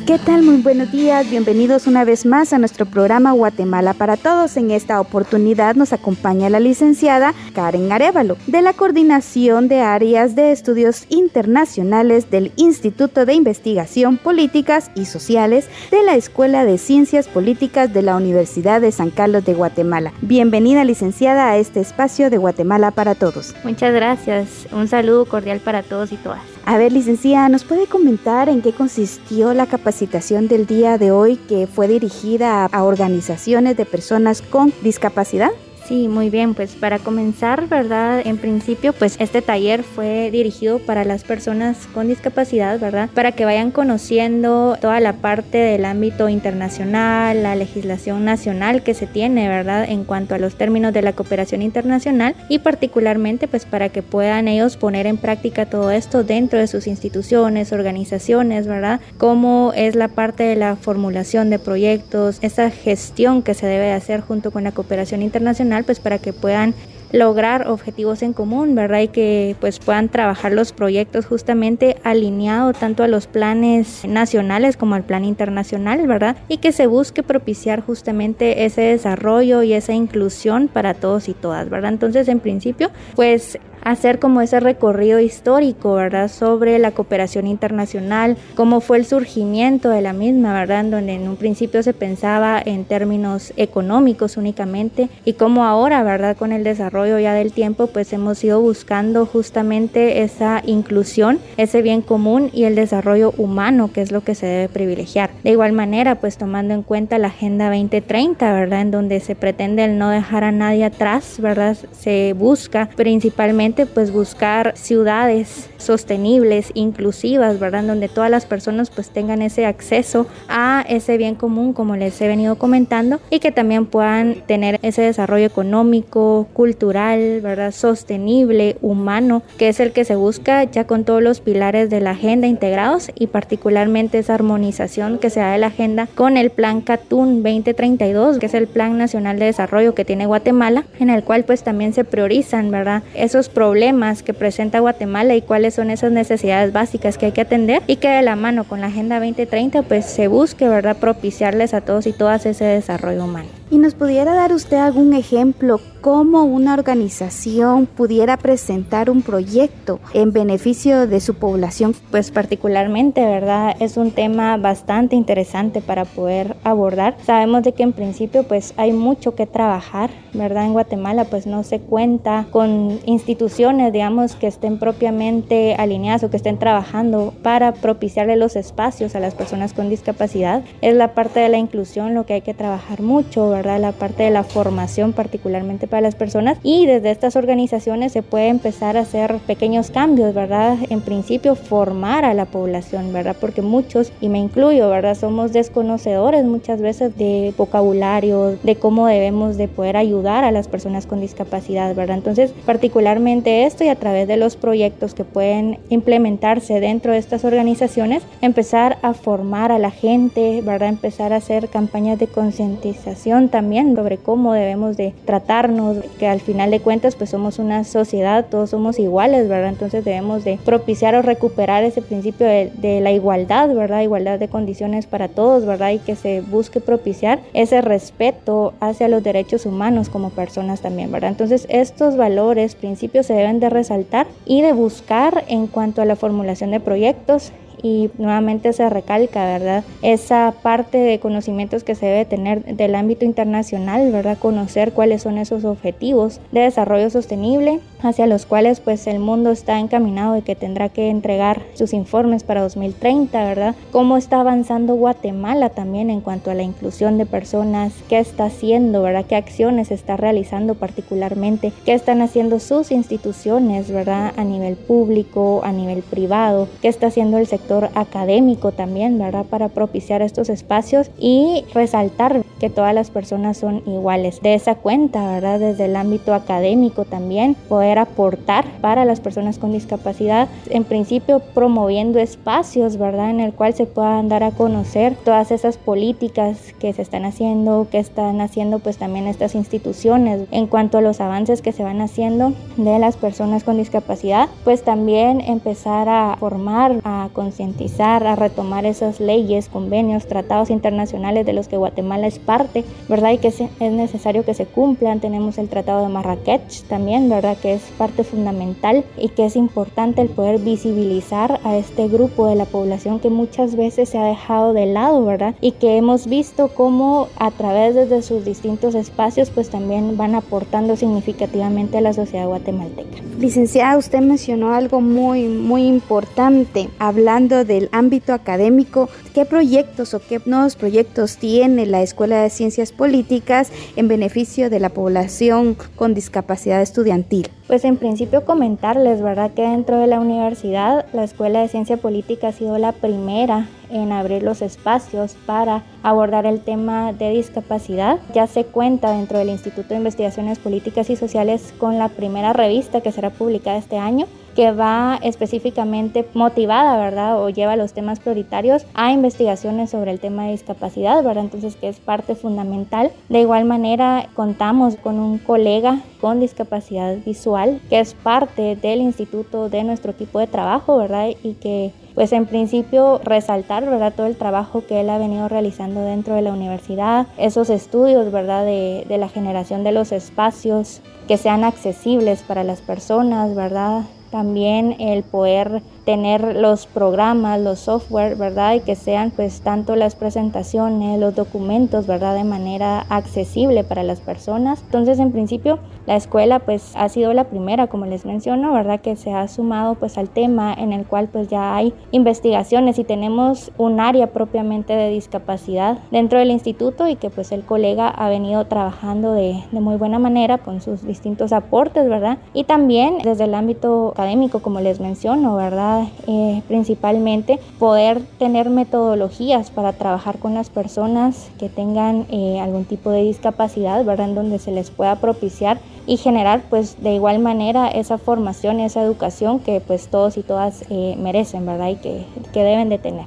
¿Qué 0.06 0.18
tal? 0.18 0.42
Muy 0.42 0.60
buenos 0.60 0.92
días, 0.92 1.30
bienvenidos 1.30 1.86
una 1.86 2.04
vez 2.04 2.26
más 2.26 2.52
a 2.52 2.58
nuestro 2.58 2.84
programa 2.84 3.32
Guatemala 3.32 3.94
para 3.94 4.18
Todos. 4.18 4.58
En 4.58 4.70
esta 4.70 5.00
oportunidad 5.00 5.76
nos 5.76 5.94
acompaña 5.94 6.50
la 6.50 6.60
licenciada 6.60 7.32
Karen 7.54 7.90
Arevalo, 7.90 8.36
de 8.46 8.60
la 8.60 8.74
Coordinación 8.74 9.66
de 9.66 9.80
Áreas 9.80 10.36
de 10.36 10.52
Estudios 10.52 11.06
Internacionales 11.08 12.30
del 12.30 12.52
Instituto 12.56 13.24
de 13.24 13.32
Investigación 13.32 14.18
Políticas 14.18 14.90
y 14.94 15.06
Sociales 15.06 15.70
de 15.90 16.02
la 16.02 16.16
Escuela 16.16 16.66
de 16.66 16.76
Ciencias 16.76 17.26
Políticas 17.26 17.94
de 17.94 18.02
la 18.02 18.14
Universidad 18.14 18.82
de 18.82 18.92
San 18.92 19.08
Carlos 19.08 19.46
de 19.46 19.54
Guatemala. 19.54 20.12
Bienvenida, 20.20 20.84
licenciada, 20.84 21.48
a 21.48 21.56
este 21.56 21.80
espacio 21.80 22.28
de 22.28 22.36
Guatemala 22.36 22.90
para 22.90 23.14
Todos. 23.14 23.54
Muchas 23.64 23.94
gracias. 23.94 24.66
Un 24.70 24.86
saludo 24.86 25.24
cordial 25.24 25.60
para 25.60 25.82
todos 25.82 26.12
y 26.12 26.18
todas. 26.18 26.53
A 26.66 26.78
ver, 26.78 26.92
licenciada, 26.92 27.50
¿nos 27.50 27.62
puede 27.62 27.86
comentar 27.86 28.48
en 28.48 28.62
qué 28.62 28.72
consistió 28.72 29.52
la 29.52 29.66
capacitación 29.66 30.48
del 30.48 30.64
día 30.64 30.96
de 30.96 31.10
hoy 31.10 31.36
que 31.36 31.66
fue 31.66 31.88
dirigida 31.88 32.64
a 32.64 32.84
organizaciones 32.84 33.76
de 33.76 33.84
personas 33.84 34.40
con 34.40 34.72
discapacidad? 34.82 35.50
Sí, 35.86 36.08
muy 36.08 36.30
bien, 36.30 36.54
pues 36.54 36.76
para 36.76 36.98
comenzar, 36.98 37.68
¿verdad? 37.68 38.22
En 38.24 38.38
principio, 38.38 38.94
pues 38.94 39.16
este 39.18 39.42
taller 39.42 39.82
fue 39.82 40.30
dirigido 40.30 40.78
para 40.78 41.04
las 41.04 41.24
personas 41.24 41.76
con 41.92 42.08
discapacidad, 42.08 42.80
¿verdad? 42.80 43.10
Para 43.12 43.32
que 43.32 43.44
vayan 43.44 43.70
conociendo 43.70 44.78
toda 44.80 44.98
la 45.00 45.12
parte 45.12 45.58
del 45.58 45.84
ámbito 45.84 46.30
internacional, 46.30 47.42
la 47.42 47.54
legislación 47.54 48.24
nacional 48.24 48.82
que 48.82 48.94
se 48.94 49.06
tiene, 49.06 49.46
¿verdad? 49.48 49.84
En 49.86 50.04
cuanto 50.04 50.34
a 50.34 50.38
los 50.38 50.56
términos 50.56 50.94
de 50.94 51.02
la 51.02 51.12
cooperación 51.12 51.60
internacional 51.60 52.34
y 52.48 52.60
particularmente 52.60 53.46
pues 53.46 53.66
para 53.66 53.90
que 53.90 54.00
puedan 54.00 54.48
ellos 54.48 54.78
poner 54.78 55.06
en 55.06 55.18
práctica 55.18 55.66
todo 55.66 55.90
esto 55.90 56.24
dentro 56.24 56.58
de 56.58 56.66
sus 56.66 56.86
instituciones, 56.86 57.72
organizaciones, 57.72 58.66
¿verdad? 58.66 59.00
Cómo 59.18 59.72
es 59.76 59.96
la 59.96 60.08
parte 60.08 60.44
de 60.44 60.56
la 60.56 60.76
formulación 60.76 61.50
de 61.50 61.58
proyectos, 61.58 62.38
esa 62.40 62.70
gestión 62.70 63.42
que 63.42 63.52
se 63.52 63.66
debe 63.66 63.92
hacer 63.92 64.22
junto 64.22 64.50
con 64.50 64.64
la 64.64 64.72
cooperación 64.72 65.20
internacional 65.20 65.73
pues 65.82 65.98
para 65.98 66.18
que 66.18 66.32
puedan 66.32 66.74
lograr 67.14 67.68
objetivos 67.68 68.22
en 68.22 68.32
común, 68.32 68.74
¿verdad? 68.74 69.00
Y 69.00 69.08
que 69.08 69.54
pues 69.60 69.78
puedan 69.78 70.08
trabajar 70.08 70.52
los 70.52 70.72
proyectos 70.72 71.26
justamente 71.26 71.96
alineado 72.02 72.72
tanto 72.72 73.04
a 73.04 73.08
los 73.08 73.28
planes 73.28 74.04
nacionales 74.04 74.76
como 74.76 74.96
al 74.96 75.04
plan 75.04 75.24
internacional, 75.24 76.04
¿verdad? 76.08 76.36
Y 76.48 76.58
que 76.58 76.72
se 76.72 76.88
busque 76.88 77.22
propiciar 77.22 77.82
justamente 77.82 78.64
ese 78.64 78.80
desarrollo 78.80 79.62
y 79.62 79.74
esa 79.74 79.92
inclusión 79.92 80.66
para 80.66 80.92
todos 80.94 81.28
y 81.28 81.34
todas, 81.34 81.70
¿verdad? 81.70 81.92
Entonces, 81.92 82.26
en 82.26 82.40
principio, 82.40 82.90
pues 83.14 83.60
hacer 83.84 84.18
como 84.18 84.40
ese 84.40 84.60
recorrido 84.60 85.20
histórico, 85.20 85.94
¿verdad? 85.94 86.28
Sobre 86.28 86.78
la 86.78 86.90
cooperación 86.90 87.46
internacional, 87.46 88.36
cómo 88.54 88.80
fue 88.80 88.98
el 88.98 89.04
surgimiento 89.04 89.90
de 89.90 90.02
la 90.02 90.12
misma, 90.12 90.52
¿verdad? 90.52 90.84
Donde 90.84 91.14
en 91.14 91.28
un 91.28 91.36
principio 91.36 91.82
se 91.82 91.92
pensaba 91.92 92.60
en 92.64 92.84
términos 92.84 93.52
económicos 93.56 94.36
únicamente 94.36 95.08
y 95.24 95.34
cómo 95.34 95.64
ahora, 95.64 96.02
¿verdad? 96.02 96.36
Con 96.36 96.52
el 96.52 96.64
desarrollo 96.64 97.18
ya 97.18 97.34
del 97.34 97.52
tiempo, 97.52 97.86
pues 97.86 98.12
hemos 98.12 98.42
ido 98.42 98.60
buscando 98.60 99.26
justamente 99.26 100.22
esa 100.22 100.62
inclusión, 100.64 101.38
ese 101.56 101.82
bien 101.82 102.00
común 102.00 102.50
y 102.52 102.64
el 102.64 102.74
desarrollo 102.74 103.32
humano, 103.36 103.90
que 103.92 104.00
es 104.00 104.10
lo 104.10 104.22
que 104.22 104.34
se 104.34 104.46
debe 104.46 104.68
privilegiar. 104.68 105.30
De 105.42 105.50
igual 105.50 105.72
manera, 105.72 106.16
pues 106.16 106.38
tomando 106.38 106.74
en 106.74 106.82
cuenta 106.82 107.18
la 107.18 107.28
Agenda 107.28 107.66
2030, 107.66 108.52
¿verdad? 108.52 108.80
En 108.80 108.90
donde 108.90 109.20
se 109.20 109.34
pretende 109.34 109.84
el 109.84 109.98
no 109.98 110.10
dejar 110.10 110.44
a 110.44 110.52
nadie 110.52 110.84
atrás, 110.84 111.36
¿verdad? 111.38 111.76
Se 111.92 112.32
busca 112.32 112.88
principalmente 112.96 113.73
pues 113.84 114.12
buscar 114.12 114.72
ciudades 114.76 115.68
sostenibles, 115.78 116.70
inclusivas, 116.74 117.58
¿verdad? 117.58 117.84
Donde 117.84 118.08
todas 118.08 118.30
las 118.30 118.46
personas 118.46 118.90
pues 118.90 119.10
tengan 119.10 119.42
ese 119.42 119.66
acceso 119.66 120.26
a 120.48 120.84
ese 120.88 121.18
bien 121.18 121.34
común 121.34 121.72
como 121.72 121.96
les 121.96 122.20
he 122.20 122.28
venido 122.28 122.56
comentando 122.56 123.20
y 123.30 123.40
que 123.40 123.52
también 123.52 123.86
puedan 123.86 124.36
tener 124.46 124.78
ese 124.82 125.02
desarrollo 125.02 125.46
económico, 125.46 126.46
cultural, 126.52 127.40
¿verdad? 127.42 127.72
Sostenible, 127.72 128.76
humano, 128.80 129.42
que 129.58 129.68
es 129.68 129.80
el 129.80 129.92
que 129.92 130.04
se 130.04 130.16
busca 130.16 130.64
ya 130.64 130.86
con 130.86 131.04
todos 131.04 131.22
los 131.22 131.40
pilares 131.40 131.90
de 131.90 132.00
la 132.00 132.12
agenda 132.12 132.46
integrados 132.46 133.10
y 133.14 133.26
particularmente 133.26 134.18
esa 134.18 134.34
armonización 134.34 135.18
que 135.18 135.30
se 135.30 135.40
da 135.40 135.52
de 135.52 135.58
la 135.58 135.66
agenda 135.68 136.08
con 136.14 136.36
el 136.36 136.50
plan 136.50 136.80
CATUN 136.80 137.42
2032, 137.42 138.38
que 138.38 138.46
es 138.46 138.54
el 138.54 138.66
Plan 138.66 138.96
Nacional 138.96 139.38
de 139.38 139.46
Desarrollo 139.46 139.94
que 139.94 140.04
tiene 140.04 140.26
Guatemala, 140.26 140.84
en 140.98 141.10
el 141.10 141.24
cual 141.24 141.44
pues 141.44 141.62
también 141.62 141.92
se 141.92 142.04
priorizan, 142.04 142.70
¿verdad? 142.70 143.02
Esos 143.14 143.48
problemas 143.64 144.22
que 144.22 144.34
presenta 144.34 144.80
Guatemala 144.80 145.34
y 145.34 145.40
cuáles 145.40 145.72
son 145.72 145.88
esas 145.88 146.12
necesidades 146.12 146.70
básicas 146.70 147.16
que 147.16 147.24
hay 147.24 147.32
que 147.32 147.40
atender 147.40 147.82
y 147.86 147.96
que 147.96 148.08
de 148.08 148.20
la 148.20 148.36
mano 148.36 148.64
con 148.64 148.82
la 148.82 148.88
Agenda 148.88 149.18
2030 149.18 149.80
pues 149.84 150.04
se 150.04 150.28
busque, 150.28 150.68
¿verdad? 150.68 150.98
Propiciarles 150.98 151.72
a 151.72 151.80
todos 151.80 152.06
y 152.06 152.12
todas 152.12 152.44
ese 152.44 152.66
desarrollo 152.66 153.24
humano. 153.24 153.48
¿Y 153.70 153.78
nos 153.78 153.94
pudiera 153.94 154.34
dar 154.34 154.52
usted 154.52 154.76
algún 154.76 155.14
ejemplo 155.14 155.80
cómo 156.02 156.44
una 156.44 156.74
organización 156.74 157.86
pudiera 157.86 158.36
presentar 158.36 159.08
un 159.08 159.22
proyecto 159.22 160.00
en 160.12 160.32
beneficio 160.32 161.06
de 161.06 161.18
su 161.18 161.34
población? 161.36 161.94
Pues 162.10 162.30
particularmente, 162.30 163.24
¿verdad? 163.24 163.74
Es 163.80 163.96
un 163.96 164.10
tema 164.10 164.58
bastante 164.58 165.16
interesante 165.16 165.80
para 165.80 166.04
poder 166.04 166.56
abordar. 166.62 167.16
Sabemos 167.24 167.62
de 167.62 167.72
que 167.72 167.84
en 167.84 167.94
principio 167.94 168.42
pues 168.42 168.74
hay 168.76 168.92
mucho 168.92 169.34
que 169.34 169.46
trabajar, 169.46 170.10
¿verdad? 170.34 170.66
En 170.66 170.74
Guatemala 170.74 171.24
pues 171.24 171.46
no 171.46 171.62
se 171.62 171.80
cuenta 171.80 172.46
con 172.50 173.00
instituciones, 173.06 173.94
digamos, 173.94 174.36
que 174.36 174.46
estén 174.46 174.78
propiamente 174.78 175.74
alineadas 175.78 176.22
o 176.24 176.30
que 176.30 176.36
estén 176.36 176.58
trabajando 176.58 177.32
para 177.42 177.72
propiciarle 177.72 178.36
los 178.36 178.56
espacios 178.56 179.16
a 179.16 179.20
las 179.20 179.34
personas 179.34 179.72
con 179.72 179.88
discapacidad. 179.88 180.64
Es 180.82 180.94
la 180.94 181.14
parte 181.14 181.40
de 181.40 181.48
la 181.48 181.56
inclusión 181.56 182.12
lo 182.12 182.26
que 182.26 182.34
hay 182.34 182.42
que 182.42 182.52
trabajar 182.52 183.00
mucho, 183.00 183.53
¿verdad? 183.54 183.80
La 183.80 183.92
parte 183.92 184.24
de 184.24 184.30
la 184.30 184.44
formación 184.44 185.12
particularmente 185.12 185.86
para 185.86 186.00
las 186.00 186.14
personas 186.14 186.58
y 186.62 186.86
desde 186.86 187.10
estas 187.10 187.36
organizaciones 187.36 188.12
se 188.12 188.22
puede 188.22 188.48
empezar 188.48 188.96
a 188.96 189.00
hacer 189.00 189.38
pequeños 189.46 189.90
cambios, 189.90 190.34
¿verdad? 190.34 190.76
En 190.90 191.00
principio 191.00 191.54
formar 191.54 192.24
a 192.24 192.34
la 192.34 192.46
población, 192.46 193.12
¿verdad? 193.12 193.36
Porque 193.40 193.62
muchos, 193.62 194.12
y 194.20 194.28
me 194.28 194.38
incluyo, 194.38 194.88
¿verdad? 194.90 195.16
Somos 195.16 195.52
desconocedores 195.52 196.44
muchas 196.44 196.80
veces 196.80 197.16
de 197.16 197.54
vocabulario, 197.56 198.56
de 198.62 198.76
cómo 198.76 199.06
debemos 199.06 199.56
de 199.56 199.68
poder 199.68 199.96
ayudar 199.96 200.44
a 200.44 200.50
las 200.50 200.68
personas 200.68 201.06
con 201.06 201.20
discapacidad, 201.20 201.94
¿verdad? 201.94 202.16
Entonces, 202.16 202.52
particularmente 202.66 203.64
esto 203.64 203.84
y 203.84 203.88
a 203.88 203.96
través 203.96 204.26
de 204.26 204.36
los 204.36 204.56
proyectos 204.56 205.14
que 205.14 205.24
pueden 205.24 205.78
implementarse 205.88 206.80
dentro 206.80 207.12
de 207.12 207.18
estas 207.18 207.44
organizaciones, 207.44 208.22
empezar 208.40 208.98
a 209.02 209.14
formar 209.14 209.70
a 209.70 209.78
la 209.78 209.90
gente, 209.90 210.60
¿verdad? 210.62 210.88
Empezar 210.88 211.32
a 211.32 211.36
hacer 211.36 211.68
campañas 211.68 212.18
de 212.18 212.26
concientización 212.26 213.43
también 213.48 213.94
sobre 213.94 214.18
cómo 214.18 214.52
debemos 214.52 214.96
de 214.96 215.14
tratarnos 215.24 215.98
que 216.18 216.26
al 216.26 216.40
final 216.40 216.70
de 216.70 216.80
cuentas 216.80 217.16
pues 217.16 217.30
somos 217.30 217.58
una 217.58 217.84
sociedad, 217.84 218.46
todos 218.50 218.70
somos 218.70 218.98
iguales, 218.98 219.48
¿verdad? 219.48 219.70
Entonces 219.70 220.04
debemos 220.04 220.44
de 220.44 220.58
propiciar 220.64 221.14
o 221.14 221.22
recuperar 221.22 221.84
ese 221.84 222.02
principio 222.02 222.46
de, 222.46 223.00
la 223.00 223.12
igualdad, 223.12 223.74
¿verdad? 223.74 224.02
Igualdad 224.02 224.38
de 224.38 224.48
condiciones 224.48 225.06
para 225.06 225.28
todos, 225.28 225.66
¿verdad? 225.66 225.90
Y 225.90 225.98
que 225.98 226.16
se 226.16 226.40
busque 226.40 226.80
propiciar 226.80 227.40
ese 227.52 227.80
respeto 227.80 228.74
hacia 228.80 229.08
los 229.08 229.22
derechos 229.22 229.66
humanos 229.66 230.08
como 230.08 230.30
personas 230.30 230.80
también, 230.80 231.10
¿verdad? 231.10 231.30
Entonces 231.30 231.66
estos 231.68 232.16
valores, 232.16 232.74
principios 232.74 233.26
se 233.26 233.34
deben 233.34 233.60
de 233.60 233.70
resaltar 233.70 234.26
y 234.46 234.62
de 234.62 234.72
buscar 234.72 235.44
en 235.48 235.66
cuanto 235.66 236.02
a 236.02 236.04
la 236.04 236.16
formulación 236.16 236.70
de 236.70 236.80
proyectos 236.80 237.52
y 237.82 238.10
nuevamente 238.18 238.72
se 238.72 238.88
recalca, 238.88 239.44
¿verdad? 239.44 239.84
Esa 240.02 240.54
parte 240.62 240.98
de 240.98 241.20
conocimientos 241.20 241.84
que 241.84 241.94
se 241.94 242.06
debe 242.06 242.24
tener 242.24 242.64
del 242.64 242.94
ámbito 242.94 243.24
internacional, 243.24 244.10
¿verdad? 244.12 244.38
Conocer 244.38 244.92
cuáles 244.92 245.22
son 245.22 245.38
esos 245.38 245.64
objetivos 245.64 246.40
de 246.52 246.60
desarrollo 246.60 247.10
sostenible 247.10 247.80
hacia 248.02 248.26
los 248.26 248.46
cuales 248.46 248.80
pues 248.80 249.06
el 249.06 249.18
mundo 249.18 249.50
está 249.50 249.78
encaminado 249.78 250.36
y 250.36 250.42
que 250.42 250.54
tendrá 250.54 250.88
que 250.88 251.08
entregar 251.08 251.62
sus 251.74 251.94
informes 251.94 252.44
para 252.44 252.62
2030, 252.62 253.44
¿verdad? 253.44 253.74
Cómo 253.92 254.16
está 254.16 254.40
avanzando 254.40 254.94
Guatemala 254.94 255.70
también 255.70 256.10
en 256.10 256.20
cuanto 256.20 256.50
a 256.50 256.54
la 256.54 256.62
inclusión 256.62 257.18
de 257.18 257.26
personas, 257.26 257.92
qué 258.08 258.18
está 258.18 258.46
haciendo, 258.46 259.02
¿verdad? 259.02 259.24
¿Qué 259.26 259.36
acciones 259.36 259.90
está 259.90 260.16
realizando 260.16 260.74
particularmente? 260.74 261.72
¿Qué 261.84 261.94
están 261.94 262.20
haciendo 262.20 262.60
sus 262.60 262.90
instituciones, 262.90 263.90
¿verdad? 263.90 264.32
A 264.36 264.44
nivel 264.44 264.76
público, 264.76 265.62
a 265.64 265.72
nivel 265.72 266.02
privado, 266.02 266.68
¿qué 266.82 266.88
está 266.88 267.06
haciendo 267.08 267.38
el 267.38 267.46
sector 267.46 267.63
académico 267.94 268.72
también, 268.72 269.18
¿verdad? 269.18 269.44
Para 269.44 269.68
propiciar 269.68 270.22
estos 270.22 270.48
espacios 270.48 271.10
y 271.18 271.64
resaltar 271.74 272.42
que 272.60 272.70
todas 272.70 272.94
las 272.94 273.10
personas 273.10 273.56
son 273.56 273.82
iguales. 273.86 274.40
De 274.42 274.54
esa 274.54 274.76
cuenta, 274.76 275.26
¿verdad? 275.32 275.58
Desde 275.60 275.86
el 275.86 275.96
ámbito 275.96 276.34
académico 276.34 277.04
también, 277.04 277.54
poder 277.68 277.98
aportar 277.98 278.64
para 278.80 279.04
las 279.04 279.20
personas 279.20 279.58
con 279.58 279.72
discapacidad, 279.72 280.48
en 280.70 280.84
principio 280.84 281.40
promoviendo 281.40 282.18
espacios, 282.18 282.96
¿verdad? 282.96 283.30
En 283.30 283.40
el 283.40 283.52
cual 283.52 283.74
se 283.74 283.86
puedan 283.86 284.28
dar 284.28 284.42
a 284.42 284.50
conocer 284.50 285.16
todas 285.24 285.50
esas 285.50 285.76
políticas 285.76 286.58
que 286.78 286.92
se 286.92 287.02
están 287.02 287.24
haciendo, 287.24 287.88
que 287.90 287.98
están 287.98 288.40
haciendo 288.40 288.78
pues 288.78 288.98
también 288.98 289.26
estas 289.26 289.54
instituciones 289.54 290.46
en 290.50 290.66
cuanto 290.66 290.98
a 290.98 291.00
los 291.00 291.20
avances 291.20 291.62
que 291.62 291.72
se 291.72 291.84
van 291.84 292.00
haciendo 292.00 292.52
de 292.76 292.98
las 292.98 293.16
personas 293.16 293.64
con 293.64 293.76
discapacidad, 293.76 294.48
pues 294.64 294.82
también 294.82 295.40
empezar 295.40 296.08
a 296.08 296.36
formar, 296.38 297.00
a 297.04 297.28
concienciar 297.54 298.26
a 298.26 298.36
retomar 298.36 298.84
esas 298.84 299.20
leyes, 299.20 299.68
convenios, 299.68 300.26
tratados 300.26 300.70
internacionales 300.70 301.46
de 301.46 301.52
los 301.52 301.68
que 301.68 301.76
Guatemala 301.76 302.26
es 302.26 302.38
parte, 302.38 302.84
¿verdad? 303.08 303.32
Y 303.32 303.38
que 303.38 303.48
es 303.48 303.92
necesario 303.92 304.44
que 304.44 304.54
se 304.54 304.66
cumplan. 304.66 305.20
Tenemos 305.20 305.58
el 305.58 305.68
Tratado 305.68 306.02
de 306.02 306.08
Marrakech 306.08 306.82
también, 306.88 307.28
¿verdad? 307.28 307.56
Que 307.60 307.74
es 307.74 307.82
parte 307.96 308.24
fundamental 308.24 309.04
y 309.16 309.28
que 309.28 309.46
es 309.46 309.56
importante 309.56 310.20
el 310.22 310.28
poder 310.28 310.58
visibilizar 310.58 311.60
a 311.64 311.76
este 311.76 312.08
grupo 312.08 312.46
de 312.46 312.56
la 312.56 312.64
población 312.64 313.20
que 313.20 313.30
muchas 313.30 313.76
veces 313.76 314.08
se 314.08 314.18
ha 314.18 314.24
dejado 314.24 314.72
de 314.72 314.86
lado, 314.86 315.24
¿verdad? 315.24 315.54
Y 315.60 315.72
que 315.72 315.96
hemos 315.96 316.26
visto 316.26 316.68
cómo 316.68 317.28
a 317.38 317.50
través 317.50 317.94
de 317.94 318.22
sus 318.22 318.44
distintos 318.44 318.94
espacios 318.94 319.50
pues 319.50 319.70
también 319.70 320.16
van 320.16 320.34
aportando 320.34 320.96
significativamente 320.96 321.98
a 321.98 322.00
la 322.00 322.12
sociedad 322.12 322.46
guatemalteca. 322.46 323.18
Licenciada, 323.38 323.96
usted 323.96 324.20
mencionó 324.20 324.74
algo 324.74 325.00
muy, 325.00 325.44
muy 325.44 325.86
importante, 325.86 326.88
hablando 326.98 327.43
del 327.48 327.90
ámbito 327.92 328.32
académico, 328.32 329.08
¿qué 329.34 329.44
proyectos 329.44 330.14
o 330.14 330.20
qué 330.20 330.40
nuevos 330.46 330.76
proyectos 330.76 331.36
tiene 331.36 331.84
la 331.84 332.00
Escuela 332.00 332.42
de 332.42 332.48
Ciencias 332.48 332.90
Políticas 332.90 333.70
en 333.96 334.08
beneficio 334.08 334.70
de 334.70 334.80
la 334.80 334.88
población 334.88 335.76
con 335.94 336.14
discapacidad 336.14 336.80
estudiantil? 336.80 337.48
Pues 337.66 337.84
en 337.84 337.96
principio 337.96 338.44
comentarles, 338.44 339.20
¿verdad? 339.20 339.52
Que 339.52 339.62
dentro 339.62 339.98
de 339.98 340.06
la 340.06 340.20
universidad 340.20 341.06
la 341.12 341.24
Escuela 341.24 341.60
de 341.60 341.68
Ciencia 341.68 341.98
Política 341.98 342.48
ha 342.48 342.52
sido 342.52 342.78
la 342.78 342.92
primera 342.92 343.68
en 343.90 344.10
abrir 344.10 344.42
los 344.42 344.62
espacios 344.62 345.36
para 345.46 345.84
abordar 346.02 346.46
el 346.46 346.60
tema 346.60 347.12
de 347.12 347.30
discapacidad. 347.30 348.18
Ya 348.34 348.46
se 348.46 348.64
cuenta 348.64 349.12
dentro 349.12 349.38
del 349.38 349.50
Instituto 349.50 349.90
de 349.90 349.96
Investigaciones 349.96 350.58
Políticas 350.58 351.10
y 351.10 351.16
Sociales 351.16 351.74
con 351.78 351.98
la 351.98 352.08
primera 352.08 352.54
revista 352.54 353.02
que 353.02 353.12
será 353.12 353.30
publicada 353.30 353.76
este 353.76 353.98
año 353.98 354.26
que 354.54 354.72
va 354.72 355.18
específicamente 355.22 356.26
motivada, 356.34 356.98
¿verdad? 356.98 357.42
O 357.42 357.48
lleva 357.50 357.76
los 357.76 357.92
temas 357.92 358.20
prioritarios 358.20 358.86
a 358.94 359.12
investigaciones 359.12 359.90
sobre 359.90 360.10
el 360.10 360.20
tema 360.20 360.44
de 360.44 360.52
discapacidad, 360.52 361.22
¿verdad? 361.22 361.44
Entonces, 361.44 361.76
que 361.76 361.88
es 361.88 361.98
parte 361.98 362.34
fundamental. 362.34 363.10
De 363.28 363.40
igual 363.40 363.64
manera, 363.64 364.28
contamos 364.34 364.96
con 364.96 365.18
un 365.18 365.38
colega 365.38 366.00
con 366.20 366.40
discapacidad 366.40 367.16
visual, 367.24 367.80
que 367.90 368.00
es 368.00 368.14
parte 368.14 368.76
del 368.76 369.00
instituto 369.00 369.68
de 369.68 369.84
nuestro 369.84 370.12
equipo 370.12 370.38
de 370.38 370.46
trabajo, 370.46 370.96
¿verdad? 370.96 371.28
Y 371.42 371.54
que 371.54 371.92
pues 372.14 372.32
en 372.32 372.46
principio 372.46 373.20
resaltar, 373.24 373.84
¿verdad? 373.84 374.14
Todo 374.14 374.26
el 374.26 374.36
trabajo 374.36 374.84
que 374.86 375.00
él 375.00 375.10
ha 375.10 375.18
venido 375.18 375.48
realizando 375.48 376.00
dentro 376.00 376.36
de 376.36 376.42
la 376.42 376.52
universidad, 376.52 377.26
esos 377.38 377.70
estudios, 377.70 378.30
¿verdad? 378.30 378.64
De, 378.64 379.04
de 379.08 379.18
la 379.18 379.28
generación 379.28 379.82
de 379.82 379.92
los 379.92 380.12
espacios 380.12 381.00
que 381.26 381.36
sean 381.36 381.64
accesibles 381.64 382.42
para 382.42 382.62
las 382.62 382.80
personas, 382.80 383.54
¿verdad? 383.56 384.02
También 384.34 384.96
el 384.98 385.22
poder 385.22 385.80
tener 386.04 386.56
los 386.56 386.86
programas, 386.86 387.60
los 387.60 387.80
software, 387.80 388.36
¿verdad? 388.36 388.74
Y 388.74 388.80
que 388.80 388.94
sean 388.94 389.30
pues 389.30 389.60
tanto 389.60 389.96
las 389.96 390.14
presentaciones, 390.14 391.18
los 391.18 391.34
documentos, 391.34 392.06
¿verdad? 392.06 392.34
De 392.34 392.44
manera 392.44 393.06
accesible 393.08 393.84
para 393.84 394.02
las 394.02 394.20
personas. 394.20 394.82
Entonces, 394.82 395.18
en 395.18 395.32
principio, 395.32 395.78
la 396.06 396.16
escuela 396.16 396.58
pues 396.58 396.92
ha 396.96 397.08
sido 397.08 397.32
la 397.32 397.44
primera, 397.44 397.86
como 397.86 398.04
les 398.06 398.26
menciono, 398.26 398.72
¿verdad? 398.72 399.00
Que 399.00 399.16
se 399.16 399.32
ha 399.32 399.48
sumado 399.48 399.94
pues 399.94 400.18
al 400.18 400.28
tema 400.28 400.74
en 400.74 400.92
el 400.92 401.06
cual 401.06 401.28
pues 401.28 401.48
ya 401.48 401.74
hay 401.74 401.94
investigaciones 402.10 402.98
y 402.98 403.04
tenemos 403.04 403.72
un 403.78 404.00
área 404.00 404.28
propiamente 404.28 404.92
de 404.92 405.08
discapacidad 405.08 405.98
dentro 406.10 406.38
del 406.38 406.50
instituto 406.50 407.08
y 407.08 407.16
que 407.16 407.30
pues 407.30 407.52
el 407.52 407.64
colega 407.64 408.08
ha 408.08 408.28
venido 408.28 408.66
trabajando 408.66 409.32
de, 409.32 409.64
de 409.72 409.80
muy 409.80 409.96
buena 409.96 410.18
manera 410.18 410.58
con 410.58 410.82
sus 410.82 411.06
distintos 411.06 411.52
aportes, 411.52 412.08
¿verdad? 412.08 412.38
Y 412.52 412.64
también 412.64 413.18
desde 413.18 413.44
el 413.44 413.54
ámbito 413.54 414.10
académico, 414.10 414.60
como 414.60 414.80
les 414.80 415.00
menciono, 415.00 415.56
¿verdad? 415.56 415.93
Eh, 416.26 416.62
principalmente 416.68 417.58
poder 417.78 418.20
tener 418.38 418.70
metodologías 418.70 419.70
para 419.70 419.92
trabajar 419.92 420.38
con 420.38 420.54
las 420.54 420.70
personas 420.70 421.50
que 421.58 421.68
tengan 421.68 422.26
eh, 422.30 422.60
algún 422.60 422.84
tipo 422.84 423.10
de 423.10 423.22
discapacidad, 423.22 424.04
¿verdad? 424.04 424.30
En 424.30 424.34
donde 424.34 424.58
se 424.58 424.70
les 424.70 424.90
pueda 424.90 425.16
propiciar 425.16 425.78
y 426.06 426.16
generar 426.16 426.62
pues 426.70 427.02
de 427.02 427.14
igual 427.14 427.38
manera 427.38 427.88
esa 427.88 428.18
formación 428.18 428.80
y 428.80 428.84
esa 428.84 429.02
educación 429.02 429.60
que 429.60 429.80
pues 429.80 430.08
todos 430.08 430.36
y 430.36 430.42
todas 430.42 430.84
eh, 430.90 431.16
merecen, 431.18 431.66
¿verdad? 431.66 431.88
Y 431.88 431.96
que, 431.96 432.24
que 432.52 432.60
deben 432.62 432.88
de 432.88 432.98
tener. 432.98 433.26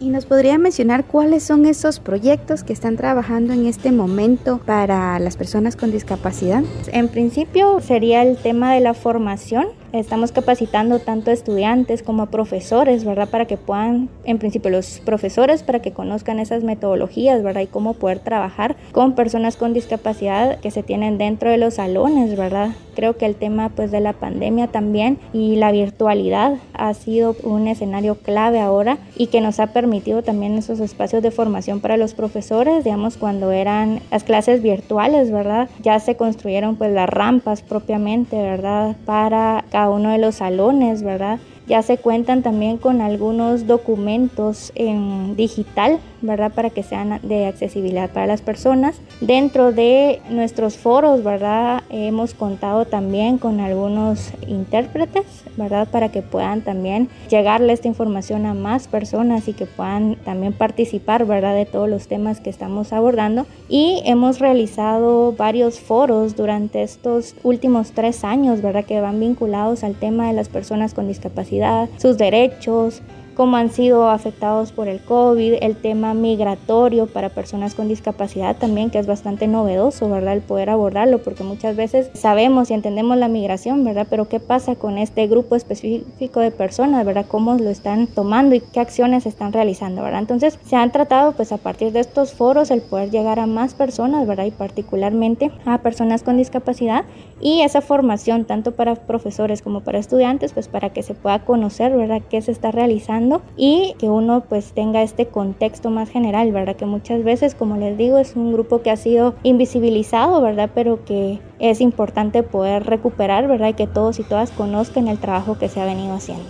¿Y 0.00 0.10
nos 0.10 0.26
podría 0.26 0.58
mencionar 0.58 1.04
cuáles 1.04 1.44
son 1.44 1.64
esos 1.66 2.00
proyectos 2.00 2.64
que 2.64 2.72
están 2.72 2.96
trabajando 2.96 3.52
en 3.52 3.66
este 3.66 3.92
momento 3.92 4.58
para 4.58 5.18
las 5.18 5.36
personas 5.36 5.76
con 5.76 5.92
discapacidad? 5.92 6.62
En 6.92 7.08
principio 7.08 7.80
sería 7.80 8.22
el 8.22 8.36
tema 8.36 8.74
de 8.74 8.80
la 8.80 8.92
formación 8.92 9.68
Estamos 9.94 10.32
capacitando 10.32 10.98
tanto 10.98 11.30
a 11.30 11.34
estudiantes 11.34 12.02
como 12.02 12.24
a 12.24 12.26
profesores, 12.26 13.04
¿verdad? 13.04 13.28
Para 13.28 13.44
que 13.44 13.56
puedan, 13.56 14.08
en 14.24 14.38
principio 14.38 14.68
los 14.68 14.98
profesores, 14.98 15.62
para 15.62 15.82
que 15.82 15.92
conozcan 15.92 16.40
esas 16.40 16.64
metodologías, 16.64 17.44
¿verdad? 17.44 17.60
Y 17.60 17.68
cómo 17.68 17.94
poder 17.94 18.18
trabajar 18.18 18.74
con 18.90 19.14
personas 19.14 19.54
con 19.54 19.72
discapacidad 19.72 20.58
que 20.58 20.72
se 20.72 20.82
tienen 20.82 21.16
dentro 21.16 21.48
de 21.48 21.58
los 21.58 21.74
salones, 21.74 22.36
¿verdad? 22.36 22.72
Creo 22.96 23.16
que 23.16 23.26
el 23.26 23.36
tema 23.36 23.68
pues 23.68 23.92
de 23.92 24.00
la 24.00 24.14
pandemia 24.14 24.66
también 24.66 25.18
y 25.32 25.54
la 25.56 25.70
virtualidad 25.70 26.56
ha 26.72 26.92
sido 26.94 27.36
un 27.44 27.68
escenario 27.68 28.16
clave 28.16 28.60
ahora 28.60 28.98
y 29.16 29.28
que 29.28 29.40
nos 29.40 29.60
ha 29.60 29.68
permitido 29.68 30.22
también 30.22 30.58
esos 30.58 30.80
espacios 30.80 31.22
de 31.22 31.30
formación 31.30 31.80
para 31.80 31.96
los 31.96 32.14
profesores, 32.14 32.82
digamos 32.82 33.16
cuando 33.16 33.52
eran 33.52 34.00
las 34.10 34.24
clases 34.24 34.60
virtuales, 34.60 35.30
¿verdad? 35.30 35.68
Ya 35.82 36.00
se 36.00 36.16
construyeron 36.16 36.76
pues 36.76 36.92
las 36.92 37.08
rampas 37.08 37.62
propiamente, 37.62 38.36
¿verdad? 38.36 38.96
Para 39.04 39.64
cada 39.70 39.83
uno 39.88 40.10
de 40.10 40.18
los 40.18 40.36
salones, 40.36 41.02
¿verdad? 41.02 41.38
Ya 41.66 41.80
se 41.80 41.96
cuentan 41.96 42.42
también 42.42 42.76
con 42.76 43.00
algunos 43.00 43.66
documentos 43.66 44.70
en 44.74 45.34
digital, 45.34 45.98
¿verdad? 46.20 46.52
Para 46.52 46.68
que 46.68 46.82
sean 46.82 47.20
de 47.22 47.46
accesibilidad 47.46 48.10
para 48.10 48.26
las 48.26 48.42
personas. 48.42 48.96
Dentro 49.22 49.72
de 49.72 50.20
nuestros 50.28 50.76
foros, 50.76 51.24
¿verdad? 51.24 51.82
Hemos 51.88 52.34
contado 52.34 52.84
también 52.84 53.38
con 53.38 53.60
algunos 53.60 54.32
intérpretes, 54.46 55.24
¿verdad? 55.56 55.88
Para 55.90 56.10
que 56.10 56.20
puedan 56.20 56.60
también 56.60 57.08
llegarle 57.30 57.72
esta 57.72 57.88
información 57.88 58.44
a 58.44 58.52
más 58.52 58.86
personas 58.86 59.48
y 59.48 59.54
que 59.54 59.64
puedan 59.64 60.16
también 60.16 60.52
participar, 60.52 61.24
¿verdad? 61.24 61.54
De 61.54 61.64
todos 61.64 61.88
los 61.88 62.08
temas 62.08 62.40
que 62.40 62.50
estamos 62.50 62.92
abordando. 62.92 63.46
Y 63.70 64.02
hemos 64.04 64.38
realizado 64.38 65.32
varios 65.32 65.80
foros 65.80 66.36
durante 66.36 66.82
estos 66.82 67.34
últimos 67.42 67.92
tres 67.92 68.22
años, 68.22 68.60
¿verdad? 68.60 68.84
Que 68.84 69.00
van 69.00 69.18
vinculados 69.18 69.82
al 69.82 69.94
tema 69.94 70.26
de 70.28 70.34
las 70.34 70.50
personas 70.50 70.92
con 70.92 71.08
discapacidad 71.08 71.53
sus 71.98 72.18
derechos, 72.18 73.02
cómo 73.34 73.56
han 73.56 73.70
sido 73.70 74.08
afectados 74.08 74.72
por 74.72 74.88
el 74.88 75.00
COVID, 75.00 75.54
el 75.60 75.76
tema 75.76 76.14
migratorio 76.14 77.06
para 77.06 77.28
personas 77.28 77.74
con 77.74 77.88
discapacidad 77.88 78.56
también, 78.56 78.90
que 78.90 78.98
es 78.98 79.06
bastante 79.06 79.46
novedoso, 79.46 80.08
¿verdad? 80.08 80.34
El 80.34 80.40
poder 80.42 80.70
abordarlo, 80.70 81.22
porque 81.22 81.44
muchas 81.44 81.76
veces 81.76 82.10
sabemos 82.14 82.70
y 82.70 82.74
entendemos 82.74 83.16
la 83.16 83.28
migración, 83.28 83.84
¿verdad? 83.84 84.06
Pero 84.08 84.28
¿qué 84.28 84.40
pasa 84.40 84.76
con 84.76 84.98
este 84.98 85.26
grupo 85.26 85.56
específico 85.56 86.40
de 86.40 86.50
personas, 86.50 87.04
¿verdad? 87.04 87.26
¿Cómo 87.28 87.54
lo 87.54 87.70
están 87.70 88.06
tomando 88.06 88.54
y 88.54 88.60
qué 88.60 88.80
acciones 88.80 89.26
están 89.26 89.52
realizando, 89.52 90.02
¿verdad? 90.02 90.20
Entonces, 90.20 90.58
se 90.64 90.76
han 90.76 90.92
tratado, 90.92 91.32
pues 91.32 91.52
a 91.52 91.58
partir 91.58 91.92
de 91.92 92.00
estos 92.00 92.32
foros, 92.32 92.70
el 92.70 92.80
poder 92.80 93.10
llegar 93.10 93.38
a 93.38 93.46
más 93.46 93.74
personas, 93.74 94.26
¿verdad? 94.26 94.44
Y 94.44 94.50
particularmente 94.50 95.50
a 95.66 95.78
personas 95.78 96.22
con 96.22 96.36
discapacidad 96.36 97.04
y 97.40 97.62
esa 97.62 97.80
formación, 97.80 98.44
tanto 98.44 98.72
para 98.72 98.94
profesores 98.94 99.60
como 99.60 99.80
para 99.80 99.98
estudiantes, 99.98 100.52
pues 100.52 100.68
para 100.68 100.90
que 100.90 101.02
se 101.02 101.14
pueda 101.14 101.44
conocer, 101.44 101.96
¿verdad? 101.96 102.22
¿Qué 102.30 102.40
se 102.40 102.52
está 102.52 102.70
realizando? 102.70 103.23
Y 103.56 103.94
que 103.98 104.08
uno 104.08 104.44
pues 104.48 104.72
tenga 104.72 105.02
este 105.02 105.26
contexto 105.26 105.90
más 105.90 106.08
general, 106.08 106.52
¿verdad? 106.52 106.76
Que 106.76 106.86
muchas 106.86 107.24
veces, 107.24 107.54
como 107.54 107.76
les 107.76 107.96
digo, 107.96 108.18
es 108.18 108.36
un 108.36 108.52
grupo 108.52 108.82
que 108.82 108.90
ha 108.90 108.96
sido 108.96 109.34
invisibilizado, 109.42 110.40
¿verdad? 110.40 110.70
Pero 110.74 111.04
que 111.04 111.40
es 111.58 111.80
importante 111.80 112.42
poder 112.42 112.84
recuperar, 112.84 113.48
¿verdad? 113.48 113.68
Y 113.68 113.74
que 113.74 113.86
todos 113.86 114.18
y 114.18 114.24
todas 114.24 114.50
conozcan 114.50 115.08
el 115.08 115.18
trabajo 115.18 115.58
que 115.58 115.68
se 115.68 115.80
ha 115.80 115.84
venido 115.84 116.14
haciendo. 116.14 116.44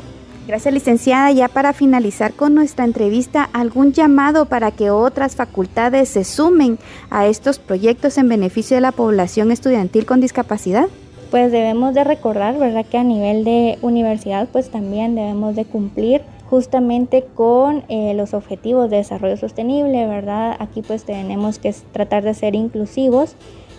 Gracias, 0.46 0.74
licenciada. 0.74 1.32
Ya 1.32 1.48
para 1.48 1.72
finalizar 1.72 2.34
con 2.34 2.54
nuestra 2.54 2.84
entrevista, 2.84 3.48
¿algún 3.54 3.92
llamado 3.92 4.44
para 4.44 4.72
que 4.72 4.90
otras 4.90 5.37
facultades 5.37 6.10
se 6.10 6.24
sumen 6.24 6.78
a 7.08 7.26
estos 7.26 7.58
proyectos 7.58 8.18
en 8.18 8.28
beneficio 8.28 8.76
de 8.76 8.82
la 8.82 8.92
población 8.92 9.50
estudiantil 9.50 10.04
con 10.04 10.20
discapacidad? 10.20 10.87
Pues 11.30 11.50
debemos 11.50 11.94
de 11.94 12.04
recordar, 12.04 12.58
¿verdad? 12.58 12.84
Que 12.84 12.98
a 12.98 13.04
nivel 13.04 13.44
de 13.44 13.78
universidad, 13.80 14.46
pues 14.52 14.68
también 14.70 15.14
debemos 15.14 15.56
de 15.56 15.64
cumplir 15.64 16.20
justamente 16.55 17.25
con 17.35 17.83
eh, 17.88 18.14
los 18.14 18.33
objetivos 18.33 18.88
de 18.88 18.99
desarrollo 18.99 19.37
sostenible, 19.37 20.07
¿verdad? 20.07 20.55
Aquí 20.61 20.83
pues 20.83 21.03
tenemos 21.03 21.59
que 21.59 21.75
tratar 21.90 22.23
de 22.23 22.33
ser 22.33 22.55
inclusivos. 22.55 23.35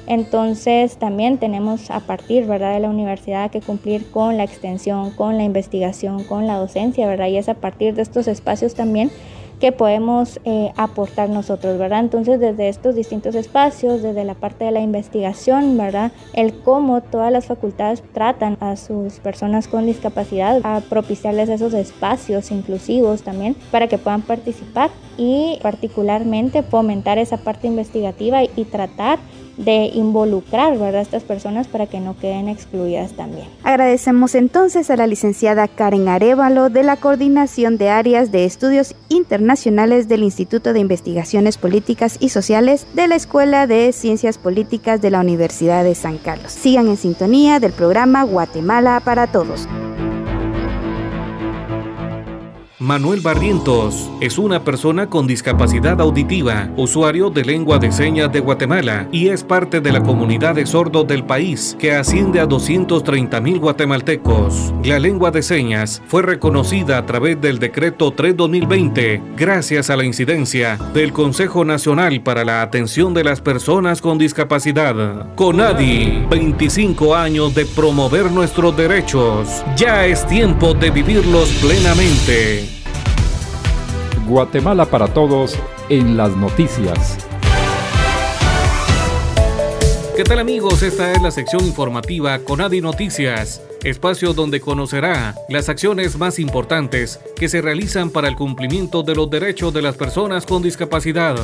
Entonces 0.08 0.98
también 0.98 1.38
tenemos 1.38 1.90
a 1.90 2.02
partir, 2.02 2.46
¿verdad? 2.46 2.74
De 2.74 2.82
la 2.82 2.90
universidad 2.90 3.50
que 3.50 3.62
cumplir 3.62 4.12
con 4.12 4.36
la 4.36 4.44
extensión, 4.44 5.12
con 5.12 5.38
la 5.38 5.46
investigación, 5.46 6.26
con 6.26 6.48
la 6.48 6.58
docencia, 6.58 7.08
¿verdad? 7.08 7.28
Y 7.28 7.38
es 7.38 7.48
a 7.48 7.54
partir 7.54 7.96
de 7.96 8.02
estos 8.02 8.28
espacios 8.28 8.76
también 8.76 9.10
que 9.60 9.72
podemos 9.72 10.39
eh, 10.46 10.72
aportar 10.76 11.30
nosotros, 11.30 11.78
¿verdad? 11.78 12.02
Entonces, 12.02 12.39
desde 12.39 12.70
estos 12.70 12.96
distintos 12.96 13.36
espacios, 13.36 14.02
desde 14.02 14.26
la 14.26 14.34
parte 14.34 14.65
de 14.65 14.72
la 14.72 14.82
investigación, 14.82 15.78
¿verdad? 15.78 16.12
El 16.34 16.54
cómo 16.60 17.02
todas 17.02 17.32
las 17.32 17.46
facultades 17.46 18.04
tratan 18.13 18.58
a 18.60 18.76
sus 18.76 19.20
personas 19.20 19.68
con 19.68 19.86
discapacidad, 19.86 20.62
a 20.63 20.82
propiciarles 20.82 21.50
esos 21.50 21.74
espacios 21.74 22.52
inclusivos 22.52 23.24
también 23.24 23.56
para 23.72 23.88
que 23.88 23.98
puedan 23.98 24.22
participar 24.22 24.89
y 25.18 25.60
particularmente 25.62 26.63
fomentar 26.63 27.18
esa 27.18 27.38
parte 27.38 27.68
investigativa 27.68 28.44
y 28.44 28.65
tratar 28.65 29.20
de 29.58 29.91
involucrar 29.94 30.78
¿verdad? 30.78 31.00
a 31.00 31.02
estas 31.02 31.24
personas 31.24 31.68
para 31.68 31.88
que 31.88 32.00
no 32.00 32.18
queden 32.18 32.50
excluidas 32.50 33.13
también. 33.13 33.48
Agradecemos 33.63 34.36
entonces 34.36 34.89
a 34.89 34.96
la 34.96 35.08
licenciada 35.08 35.68
Karen 35.68 36.08
Arevalo 36.08 36.70
de 36.70 36.84
la 36.84 36.98
Coordinación 36.98 37.78
de 37.78 37.89
Áreas 37.89 38.32
de 38.32 38.46
Estudios 38.46 38.96
Internacionales 39.10 40.08
del 40.08 40.24
Instituto 40.24 40.74
de 40.74 40.80
Investigaciones 40.80 41.58
Políticas 41.58 42.18
y 42.20 42.30
Sociales 42.30 42.86
de 42.94 43.08
la 43.08 43.15
Escuela 43.15 43.68
de 43.68 43.91
Ciencias 43.91 44.38
Políticas 44.38 45.02
de 45.02 45.12
la 45.12 45.22
Universidad 45.22 45.84
de 45.84 45.96
San 45.96 46.18
Carlos. 46.18 46.52
Sigan 46.52 46.88
en 46.88 46.98
sintonía 46.98 47.60
del 47.60 47.72
programa 47.72 48.24
Guatemala 48.24 49.02
para 49.04 49.28
Todos. 49.28 49.68
Manuel 52.86 53.21
Barrientos 53.21 54.12
es 54.21 54.38
una 54.38 54.63
persona 54.63 55.10
con 55.10 55.26
discapacidad 55.26 56.00
auditiva, 56.00 56.69
usuario 56.78 57.32
de 57.32 57.43
lengua 57.43 57.80
de 57.80 57.91
señas 57.91 58.32
de 58.32 58.41
Guatemala 58.41 59.10
y 59.12 59.30
es 59.30 59.43
parte 59.43 59.82
de 59.82 59.91
la 59.91 60.04
comunidad 60.04 60.54
de 60.54 60.67
sordos 60.67 61.08
del 61.08 61.24
país 61.24 61.76
que 61.80 61.95
asciende 61.95 62.39
a 62.39 62.45
230 62.45 63.41
mil 63.41 63.58
guatemaltecos. 63.58 64.71
La 64.84 65.00
lengua 65.00 65.32
de 65.32 65.41
señas 65.41 66.04
fue 66.06 66.21
reconocida 66.21 67.00
a 67.00 67.08
través 67.08 67.41
del 67.41 67.58
decreto 67.58 68.15
3-2020 68.15 69.36
gracias 69.36 69.89
a 69.89 69.98
la 69.98 70.06
incidencia 70.06 70.78
del 70.93 71.12
Consejo 71.12 71.65
Nacional 71.65 72.21
para 72.21 72.45
la 72.45 72.62
Atención 72.62 73.15
de 73.15 73.24
las 73.24 73.41
Personas 73.41 74.00
con 74.00 74.19
Discapacidad. 74.19 75.34
CONADI, 75.34 76.28
25 76.30 77.15
años 77.15 77.56
de 77.56 77.65
promover 77.65 78.32
nuestros 78.32 78.78
derechos. 78.78 79.63
Ya 79.76 80.06
es 80.06 80.28
tiempo 80.28 80.76
de 80.76 80.91
vivirlos 80.91 81.50
plenamente. 81.63 82.75
Guatemala 84.26 84.86
para 84.86 85.08
todos 85.08 85.56
en 85.90 86.18
las 86.18 86.36
noticias. 86.36 87.18
¿Qué 90.16 90.24
tal 90.24 90.40
amigos? 90.40 90.82
Esta 90.82 91.12
es 91.12 91.22
la 91.22 91.30
sección 91.30 91.66
informativa 91.66 92.40
Conadi 92.40 92.82
Noticias, 92.82 93.62
espacio 93.84 94.34
donde 94.34 94.62
conocerá 94.62 95.36
las 95.50 95.70
acciones 95.70 96.18
más 96.18 96.40
importantes 96.40 97.20
que 97.36 97.50
se 97.50 97.62
realizan 97.62 98.10
para 98.10 98.28
el 98.28 98.36
cumplimiento 98.36 99.04
de 99.04 99.14
los 99.14 99.30
derechos 99.30 99.74
de 99.74 99.82
las 99.82 99.96
personas 99.96 100.46
con 100.46 100.64
discapacidad. 100.64 101.36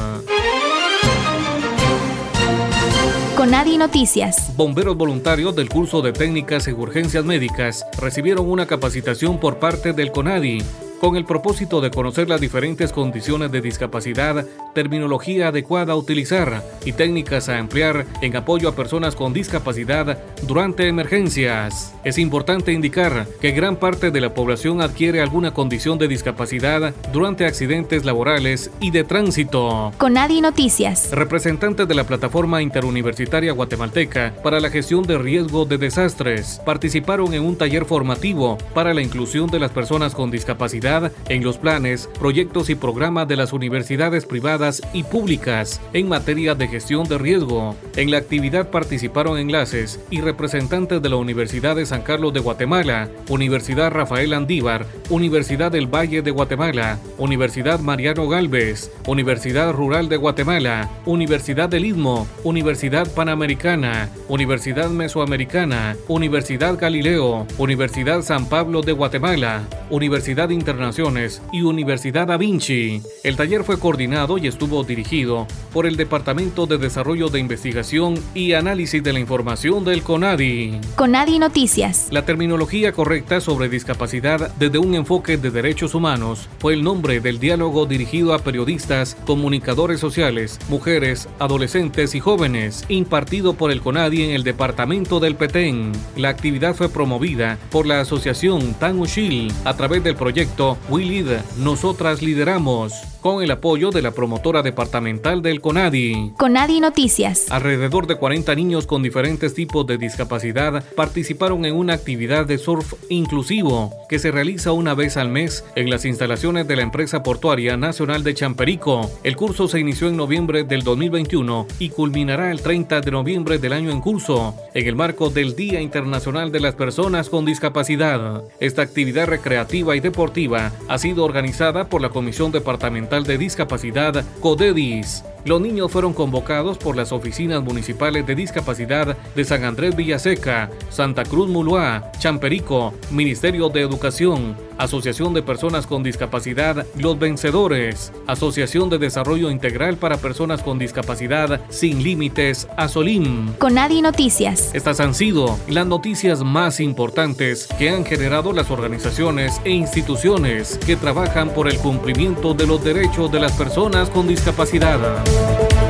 Conadi 3.35 3.77
Noticias. 3.77 4.55
Bomberos 4.55 4.95
voluntarios 4.95 5.55
del 5.55 5.69
curso 5.69 6.01
de 6.01 6.13
técnicas 6.13 6.67
y 6.67 6.71
urgencias 6.71 7.25
médicas 7.25 7.85
recibieron 7.99 8.49
una 8.49 8.65
capacitación 8.65 9.39
por 9.39 9.59
parte 9.59 9.93
del 9.93 10.11
Conadi 10.11 10.63
con 11.01 11.17
el 11.17 11.25
propósito 11.25 11.81
de 11.81 11.89
conocer 11.89 12.29
las 12.29 12.39
diferentes 12.39 12.91
condiciones 12.91 13.51
de 13.51 13.59
discapacidad, 13.59 14.45
terminología 14.75 15.47
adecuada 15.47 15.93
a 15.93 15.95
utilizar 15.95 16.63
y 16.85 16.93
técnicas 16.93 17.49
a 17.49 17.57
emplear 17.57 18.05
en 18.21 18.35
apoyo 18.35 18.69
a 18.69 18.75
personas 18.75 19.15
con 19.15 19.33
discapacidad 19.33 20.19
durante 20.43 20.87
emergencias. 20.87 21.95
Es 22.03 22.19
importante 22.19 22.71
indicar 22.71 23.25
que 23.41 23.49
gran 23.49 23.77
parte 23.77 24.11
de 24.11 24.21
la 24.21 24.35
población 24.35 24.79
adquiere 24.79 25.21
alguna 25.21 25.55
condición 25.55 25.97
de 25.97 26.07
discapacidad 26.07 26.93
durante 27.11 27.47
accidentes 27.47 28.05
laborales 28.05 28.69
y 28.79 28.91
de 28.91 29.03
tránsito. 29.03 29.91
Con 29.97 30.19
Adi 30.19 30.39
Noticias. 30.39 31.09
Representantes 31.11 31.87
de 31.87 31.95
la 31.95 32.03
plataforma 32.03 32.61
interuniversitaria 32.61 33.53
guatemalteca 33.53 34.35
para 34.43 34.59
la 34.59 34.69
gestión 34.69 35.01
de 35.01 35.17
riesgo 35.17 35.65
de 35.65 35.79
desastres 35.79 36.61
participaron 36.63 37.33
en 37.33 37.41
un 37.41 37.57
taller 37.57 37.85
formativo 37.85 38.59
para 38.75 38.93
la 38.93 39.01
inclusión 39.01 39.49
de 39.49 39.57
las 39.57 39.71
personas 39.71 40.13
con 40.13 40.29
discapacidad 40.29 40.90
en 41.29 41.43
los 41.43 41.57
planes, 41.57 42.09
proyectos 42.19 42.69
y 42.69 42.75
programas 42.75 43.25
de 43.27 43.37
las 43.37 43.53
universidades 43.53 44.25
privadas 44.25 44.81
y 44.93 45.03
públicas 45.03 45.79
en 45.93 46.09
materia 46.09 46.53
de 46.53 46.67
gestión 46.67 47.07
de 47.07 47.17
riesgo. 47.17 47.77
En 47.95 48.11
la 48.11 48.17
actividad 48.17 48.69
participaron 48.69 49.37
enlaces 49.37 50.01
y 50.09 50.19
representantes 50.19 51.01
de 51.01 51.09
la 51.09 51.15
Universidad 51.15 51.77
de 51.77 51.85
San 51.85 52.01
Carlos 52.01 52.33
de 52.33 52.41
Guatemala, 52.41 53.09
Universidad 53.29 53.91
Rafael 53.91 54.33
Andívar, 54.33 54.85
Universidad 55.09 55.71
del 55.71 55.87
Valle 55.87 56.21
de 56.21 56.31
Guatemala, 56.31 56.99
Universidad 57.17 57.79
Mariano 57.79 58.27
Galvez, 58.27 58.91
Universidad 59.07 59.71
Rural 59.71 60.09
de 60.09 60.17
Guatemala, 60.17 60.89
Universidad 61.05 61.69
del 61.69 61.85
Istmo, 61.85 62.27
Universidad 62.43 63.09
Panamericana, 63.13 64.09
Universidad 64.27 64.89
Mesoamericana, 64.89 65.95
Universidad 66.09 66.77
Galileo, 66.77 67.47
Universidad 67.57 68.23
San 68.23 68.45
Pablo 68.47 68.81
de 68.81 68.91
Guatemala, 68.91 69.63
Universidad 69.89 70.49
Internacional 70.49 70.80
Naciones 70.81 71.41
y 71.53 71.61
Universidad 71.61 72.27
Da 72.27 72.37
Vinci. 72.37 73.01
El 73.23 73.37
taller 73.37 73.63
fue 73.63 73.79
coordinado 73.79 74.37
y 74.37 74.47
estuvo 74.47 74.83
dirigido 74.83 75.47
por 75.71 75.85
el 75.85 75.95
Departamento 75.95 76.65
de 76.65 76.77
Desarrollo 76.77 77.29
de 77.29 77.39
Investigación 77.39 78.15
y 78.33 78.53
Análisis 78.53 79.01
de 79.01 79.13
la 79.13 79.19
Información 79.19 79.85
del 79.85 80.03
CONADI. 80.03 80.81
CONADI 80.95 81.39
Noticias. 81.39 82.07
La 82.11 82.25
terminología 82.25 82.91
correcta 82.91 83.39
sobre 83.39 83.69
discapacidad 83.69 84.53
desde 84.55 84.77
un 84.77 84.95
enfoque 84.95 85.37
de 85.37 85.51
derechos 85.51 85.95
humanos 85.95 86.49
fue 86.59 86.73
el 86.73 86.83
nombre 86.83 87.21
del 87.21 87.39
diálogo 87.39 87.85
dirigido 87.85 88.33
a 88.33 88.39
periodistas, 88.39 89.15
comunicadores 89.25 89.99
sociales, 89.99 90.59
mujeres, 90.67 91.29
adolescentes 91.39 92.15
y 92.15 92.19
jóvenes, 92.19 92.85
impartido 92.89 93.53
por 93.53 93.71
el 93.71 93.81
CONADI 93.81 94.23
en 94.23 94.31
el 94.31 94.43
Departamento 94.43 95.19
del 95.19 95.35
Petén. 95.35 95.91
La 96.17 96.29
actividad 96.29 96.75
fue 96.75 96.89
promovida 96.89 97.57
por 97.69 97.85
la 97.85 98.01
Asociación 98.01 98.73
Tan 98.73 98.99
Ushil 98.99 99.51
a 99.63 99.75
través 99.75 100.03
del 100.03 100.15
proyecto 100.15 100.70
We 100.89 101.05
Lead, 101.05 101.41
Nosotras 101.57 102.21
Lideramos, 102.21 102.93
con 103.21 103.43
el 103.43 103.51
apoyo 103.51 103.91
de 103.91 104.01
la 104.01 104.11
promotora 104.11 104.63
departamental 104.63 105.41
del 105.41 105.61
CONADI. 105.61 106.33
CONADI 106.37 106.79
Noticias. 106.79 107.51
Alrededor 107.51 108.07
de 108.07 108.15
40 108.15 108.55
niños 108.55 108.87
con 108.87 109.03
diferentes 109.03 109.53
tipos 109.53 109.85
de 109.85 109.97
discapacidad 109.97 110.83
participaron 110.95 111.65
en 111.65 111.75
una 111.75 111.93
actividad 111.93 112.45
de 112.45 112.57
surf 112.57 112.93
inclusivo 113.09 113.93
que 114.09 114.19
se 114.19 114.31
realiza 114.31 114.71
una 114.71 114.95
vez 114.95 115.17
al 115.17 115.29
mes 115.29 115.63
en 115.75 115.89
las 115.89 116.05
instalaciones 116.05 116.67
de 116.67 116.75
la 116.75 116.81
empresa 116.81 117.23
portuaria 117.23 117.77
nacional 117.77 118.23
de 118.23 118.33
Champerico. 118.33 119.09
El 119.23 119.35
curso 119.35 119.67
se 119.67 119.79
inició 119.79 120.07
en 120.07 120.17
noviembre 120.17 120.63
del 120.63 120.83
2021 120.83 121.67
y 121.79 121.89
culminará 121.89 122.51
el 122.51 122.61
30 122.61 123.01
de 123.01 123.11
noviembre 123.11 123.59
del 123.59 123.73
año 123.73 123.91
en 123.91 124.01
curso, 124.01 124.55
en 124.73 124.87
el 124.87 124.95
marco 124.95 125.29
del 125.29 125.55
Día 125.55 125.81
Internacional 125.81 126.51
de 126.51 126.59
las 126.59 126.75
Personas 126.75 127.29
con 127.29 127.45
Discapacidad. 127.45 128.43
Esta 128.59 128.81
actividad 128.81 129.27
recreativa 129.27 129.95
y 129.95 129.99
deportiva 129.99 130.71
ha 130.87 130.97
sido 130.97 131.23
organizada 131.23 131.89
por 131.89 132.01
la 132.01 132.09
Comisión 132.09 132.51
Departamental 132.51 133.23
de 133.23 133.37
Discapacidad, 133.37 134.25
CODEDIS. 134.39 135.23
Los 135.43 135.59
niños 135.59 135.91
fueron 135.91 136.13
convocados 136.13 136.77
por 136.77 136.95
las 136.95 137.11
oficinas 137.11 137.63
municipales 137.63 138.25
de 138.27 138.35
discapacidad 138.35 139.17
de 139.35 139.45
San 139.45 139.63
Andrés 139.63 139.95
Villaseca, 139.95 140.69
Santa 140.89 141.23
Cruz 141.23 141.49
Muluá, 141.49 142.11
Champerico, 142.19 142.93
Ministerio 143.09 143.69
de 143.69 143.81
Educación, 143.81 144.55
Asociación 144.77 145.33
de 145.33 145.43
Personas 145.43 145.87
con 145.87 146.03
Discapacidad 146.03 146.85
Los 146.97 147.17
Vencedores, 147.17 148.11
Asociación 148.27 148.89
de 148.89 148.97
Desarrollo 148.97 149.49
Integral 149.49 149.97
para 149.97 150.17
Personas 150.17 150.61
con 150.61 150.79
Discapacidad 150.79 151.61
Sin 151.69 152.03
Límites, 152.03 152.67
ASOLIM. 152.77 153.53
Conadi 153.53 154.01
Noticias. 154.01 154.71
Estas 154.73 154.99
han 154.99 155.13
sido 155.13 155.57
las 155.67 155.87
noticias 155.87 156.43
más 156.43 156.79
importantes 156.79 157.67
que 157.77 157.89
han 157.89 158.05
generado 158.05 158.53
las 158.53 158.71
organizaciones 158.71 159.59
e 159.63 159.71
instituciones 159.71 160.79
que 160.85 160.95
trabajan 160.95 161.49
por 161.49 161.67
el 161.67 161.77
cumplimiento 161.77 162.53
de 162.53 162.67
los 162.67 162.83
derechos 162.83 163.31
de 163.31 163.39
las 163.39 163.53
personas 163.53 164.09
con 164.09 164.27
discapacidad. 164.27 164.99
Thank 165.31 165.71
you. 165.75 165.80